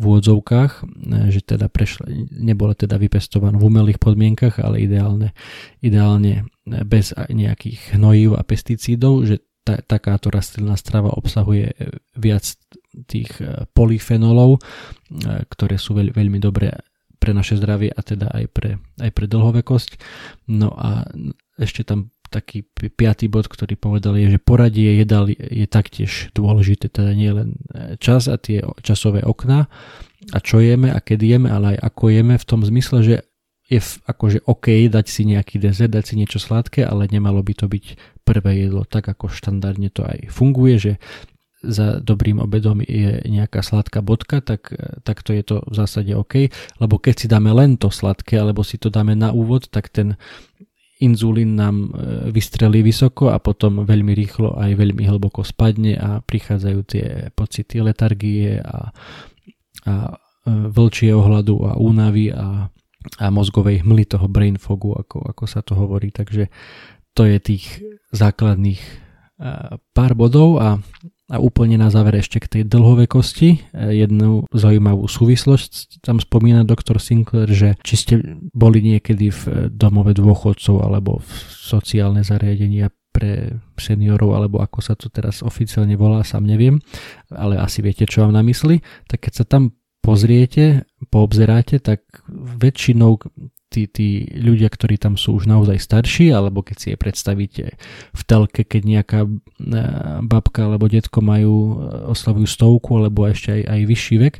v 0.00 0.04
úvodzovkách, 0.08 0.72
e, 0.80 0.82
že 1.28 1.44
teda 1.44 1.68
prešla, 1.68 2.08
nebola 2.32 2.72
teda 2.72 2.96
vypestovaná 2.96 3.60
v 3.60 3.68
umelých 3.68 4.00
podmienkach, 4.00 4.58
ale 4.64 4.88
ideálne, 4.88 5.36
ideálne 5.84 6.48
bez 6.64 7.12
nejakých 7.12 8.00
hnojív 8.00 8.40
a 8.40 8.42
pesticídov, 8.42 9.28
že 9.28 9.44
ta, 9.60 9.76
takáto 9.84 10.32
rastlinná 10.32 10.74
strava 10.80 11.12
obsahuje 11.12 11.76
viac 12.16 12.56
tých 13.06 13.30
e, 13.38 13.68
polyfenolov, 13.76 14.56
e, 14.56 14.60
ktoré 15.46 15.76
sú 15.76 15.94
veľ, 15.94 16.16
veľmi 16.16 16.40
dobré 16.40 16.72
pre 17.20 17.36
naše 17.36 17.60
zdravie 17.60 17.92
a 17.92 18.00
teda 18.00 18.32
aj 18.32 18.44
pre, 18.48 18.80
aj 18.96 19.10
pre 19.12 19.26
dlhovekosť. 19.28 19.90
No 20.48 20.72
a 20.72 21.04
ešte 21.60 21.84
tam 21.84 22.08
taký 22.30 22.62
piatý 22.72 23.26
bod, 23.26 23.50
ktorý 23.50 23.74
povedal, 23.74 24.14
je, 24.14 24.38
že 24.38 24.40
poradie 24.40 25.02
jedal 25.02 25.26
je 25.34 25.66
taktiež 25.66 26.30
dôležité, 26.32 26.86
teda 26.86 27.12
nie 27.12 27.34
len 27.34 27.58
e, 27.74 27.98
čas 27.98 28.30
a 28.30 28.38
tie 28.38 28.62
časové 28.80 29.26
okná 29.26 29.66
a 30.30 30.38
čo 30.38 30.62
jeme 30.62 30.94
a 30.94 31.02
kedy 31.02 31.36
jeme, 31.36 31.48
ale 31.50 31.76
aj 31.76 31.90
ako 31.90 32.04
jeme 32.14 32.38
v 32.38 32.48
tom 32.48 32.62
zmysle, 32.62 32.98
že 33.02 33.16
je 33.70 33.78
akože 33.82 34.46
OK 34.50 34.90
dať 34.90 35.06
si 35.06 35.22
nejaký 35.26 35.62
dezert, 35.62 35.94
dať 35.94 36.04
si 36.10 36.14
niečo 36.18 36.42
sladké, 36.42 36.82
ale 36.82 37.06
nemalo 37.06 37.38
by 37.38 37.54
to 37.54 37.66
byť 37.70 37.84
prvé 38.26 38.66
jedlo, 38.66 38.82
tak 38.82 39.06
ako 39.06 39.30
štandardne 39.30 39.90
to 39.94 40.02
aj 40.02 40.26
funguje, 40.30 40.74
že 40.78 40.92
za 41.60 42.00
dobrým 42.00 42.40
obedom 42.40 42.80
je 42.80 43.20
nejaká 43.28 43.60
sladká 43.60 44.00
bodka, 44.00 44.40
tak, 44.40 44.72
tak 45.04 45.20
to 45.20 45.36
je 45.36 45.42
to 45.44 45.56
v 45.68 45.74
zásade 45.76 46.12
OK, 46.16 46.48
lebo 46.80 46.96
keď 46.96 47.14
si 47.14 47.26
dáme 47.28 47.52
len 47.52 47.76
to 47.76 47.92
sladké, 47.92 48.40
alebo 48.40 48.64
si 48.64 48.80
to 48.80 48.88
dáme 48.88 49.12
na 49.12 49.30
úvod, 49.30 49.68
tak 49.68 49.92
ten 49.92 50.16
inzulín 51.00 51.56
nám 51.56 51.76
e, 51.84 51.88
vystrelí 52.30 52.84
vysoko 52.84 53.32
a 53.32 53.40
potom 53.40 53.88
veľmi 53.88 54.12
rýchlo 54.12 54.54
aj 54.60 54.76
veľmi 54.76 55.08
hlboko 55.08 55.40
spadne 55.40 55.96
a 55.96 56.20
prichádzajú 56.20 56.80
tie 56.84 57.06
pocity 57.32 57.80
letargie 57.80 58.60
a, 58.60 58.92
a 59.88 59.94
e, 60.06 60.14
vlčie 60.68 61.10
ohľadu 61.16 61.56
a 61.64 61.72
únavy 61.80 62.30
a, 62.30 62.68
a 63.16 63.26
mozgovej 63.32 63.80
hmly 63.80 64.04
toho 64.04 64.28
brain 64.28 64.60
fogu, 64.60 64.92
ako, 64.92 65.24
ako 65.24 65.44
sa 65.48 65.64
to 65.64 65.72
hovorí. 65.72 66.12
Takže 66.12 66.52
to 67.16 67.24
je 67.24 67.36
tých 67.40 67.64
základných 68.12 68.80
e, 68.80 68.90
pár 69.96 70.12
bodov 70.12 70.60
a 70.60 70.76
a 71.30 71.38
úplne 71.38 71.78
na 71.78 71.88
záver 71.94 72.18
ešte 72.18 72.42
k 72.42 72.50
tej 72.50 72.62
dlhovekosti 72.66 73.48
e, 73.54 73.58
jednu 74.02 74.50
zaujímavú 74.50 75.06
súvislosť. 75.06 76.02
Tam 76.02 76.18
spomína 76.18 76.66
doktor 76.66 76.98
Sinclair, 76.98 77.46
že 77.46 77.78
či 77.86 77.94
ste 77.94 78.14
boli 78.50 78.82
niekedy 78.82 79.30
v 79.30 79.42
domove 79.70 80.10
dôchodcov 80.12 80.82
alebo 80.82 81.22
v 81.22 81.30
sociálne 81.54 82.26
zariadenia 82.26 82.90
pre 83.10 83.62
seniorov, 83.74 84.38
alebo 84.38 84.62
ako 84.62 84.78
sa 84.82 84.94
to 84.94 85.10
teraz 85.10 85.42
oficiálne 85.42 85.98
volá, 85.98 86.22
sám 86.22 86.46
neviem, 86.46 86.78
ale 87.30 87.58
asi 87.58 87.82
viete, 87.82 88.06
čo 88.06 88.26
mám 88.26 88.38
na 88.38 88.42
mysli. 88.46 88.82
Tak 89.10 89.30
keď 89.30 89.32
sa 89.34 89.44
tam 89.46 89.74
pozriete, 90.00 90.86
poobzeráte, 91.10 91.82
tak 91.82 92.06
väčšinou 92.30 93.18
tí, 93.70 93.86
tí 93.86 94.26
ľudia, 94.34 94.66
ktorí 94.66 94.98
tam 94.98 95.14
sú 95.14 95.38
už 95.38 95.46
naozaj 95.46 95.78
starší, 95.78 96.34
alebo 96.34 96.66
keď 96.66 96.76
si 96.76 96.86
je 96.92 96.96
predstavíte 96.98 97.64
v 98.12 98.22
telke, 98.26 98.66
keď 98.66 98.82
nejaká 98.82 99.20
e, 99.24 99.30
babka 100.26 100.66
alebo 100.66 100.90
detko 100.90 101.22
majú, 101.22 101.56
e, 101.56 101.74
oslavujú 102.10 102.50
stovku, 102.50 102.98
alebo 102.98 103.30
ešte 103.30 103.54
aj, 103.54 103.62
aj 103.70 103.80
vyšší 103.86 104.16
vek, 104.18 104.34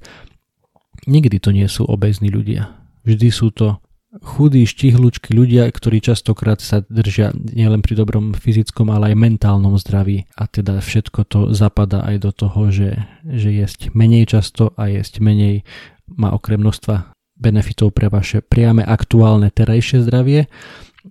nikdy 1.07 1.37
to 1.39 1.55
nie 1.55 1.71
sú 1.71 1.87
obezní 1.87 2.29
ľudia. 2.29 2.75
Vždy 3.07 3.29
sú 3.31 3.55
to 3.55 3.79
chudí, 4.19 4.67
štihlučky 4.67 5.31
ľudia, 5.31 5.71
ktorí 5.71 6.03
častokrát 6.03 6.59
sa 6.59 6.83
držia 6.91 7.31
nielen 7.31 7.79
pri 7.79 7.95
dobrom 7.95 8.35
fyzickom, 8.35 8.91
ale 8.91 9.15
aj 9.15 9.23
mentálnom 9.23 9.79
zdraví. 9.79 10.27
A 10.35 10.51
teda 10.51 10.83
všetko 10.83 11.21
to 11.31 11.41
zapadá 11.55 12.03
aj 12.03 12.17
do 12.19 12.31
toho, 12.35 12.75
že, 12.75 13.07
že 13.23 13.55
jesť 13.55 13.95
menej 13.95 14.27
často 14.27 14.75
a 14.75 14.91
jesť 14.91 15.23
menej 15.23 15.63
má 16.11 16.35
okrem 16.35 16.59
množstva 16.59 17.15
benefitov 17.41 17.97
pre 17.97 18.13
vaše 18.13 18.45
priame 18.45 18.85
aktuálne 18.85 19.49
terajšie 19.49 20.05
zdravie. 20.05 20.47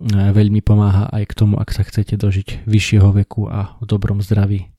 Veľmi 0.08 0.62
pomáha 0.62 1.10
aj 1.10 1.34
k 1.34 1.36
tomu, 1.36 1.58
ak 1.58 1.74
sa 1.74 1.82
chcete 1.82 2.14
dožiť 2.14 2.62
vyššieho 2.64 3.10
veku 3.10 3.50
a 3.50 3.74
v 3.82 3.84
dobrom 3.90 4.22
zdraví. 4.22 4.70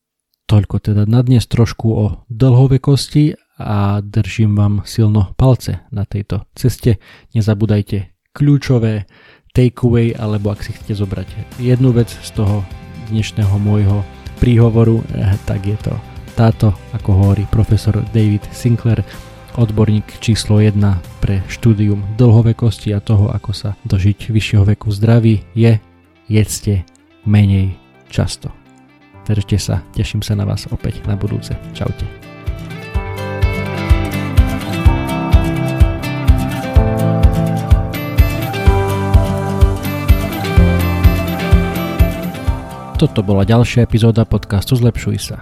Toľko 0.47 0.75
teda 0.79 1.03
na 1.07 1.19
dnes 1.19 1.43
trošku 1.47 1.87
o 1.91 2.05
dlhovekosti 2.31 3.35
a 3.59 3.99
držím 3.99 4.55
vám 4.55 4.75
silno 4.87 5.35
palce 5.35 5.83
na 5.91 6.07
tejto 6.07 6.47
ceste. 6.55 6.97
Nezabúdajte 7.35 8.15
kľúčové 8.31 9.05
takeaway, 9.51 10.15
alebo 10.15 10.51
ak 10.51 10.63
si 10.63 10.71
chcete 10.71 10.95
zobrať 10.95 11.59
jednu 11.59 11.91
vec 11.91 12.07
z 12.07 12.31
toho 12.31 12.63
dnešného 13.11 13.55
môjho 13.59 14.03
príhovoru, 14.39 15.03
eh, 15.11 15.35
tak 15.43 15.67
je 15.67 15.75
to 15.77 15.93
táto, 16.33 16.71
ako 16.95 17.11
hovorí 17.11 17.43
profesor 17.51 17.99
David 18.15 18.47
Sinclair, 18.55 19.03
odborník 19.59 20.19
číslo 20.23 20.63
1 20.63 20.79
pre 21.19 21.43
štúdium 21.51 21.99
dlhovekosti 22.15 22.95
a 22.95 23.03
toho, 23.03 23.31
ako 23.31 23.51
sa 23.51 23.69
dožiť 23.83 24.31
vyššieho 24.31 24.63
veku 24.63 24.91
zdraví, 24.91 25.43
je 25.51 25.75
jedzte 26.31 26.87
menej 27.27 27.75
často. 28.07 28.51
Držte 29.27 29.57
sa, 29.59 29.75
teším 29.95 30.19
sa 30.23 30.35
na 30.35 30.43
vás 30.43 30.67
opäť 30.71 31.03
na 31.07 31.15
budúce. 31.15 31.55
Čaute. 31.71 32.03
Toto 43.01 43.25
bola 43.25 43.41
ďalšia 43.41 43.81
epizóda 43.81 44.29
podcastu 44.29 44.77
Zlepšuj 44.77 45.17
sa. 45.17 45.41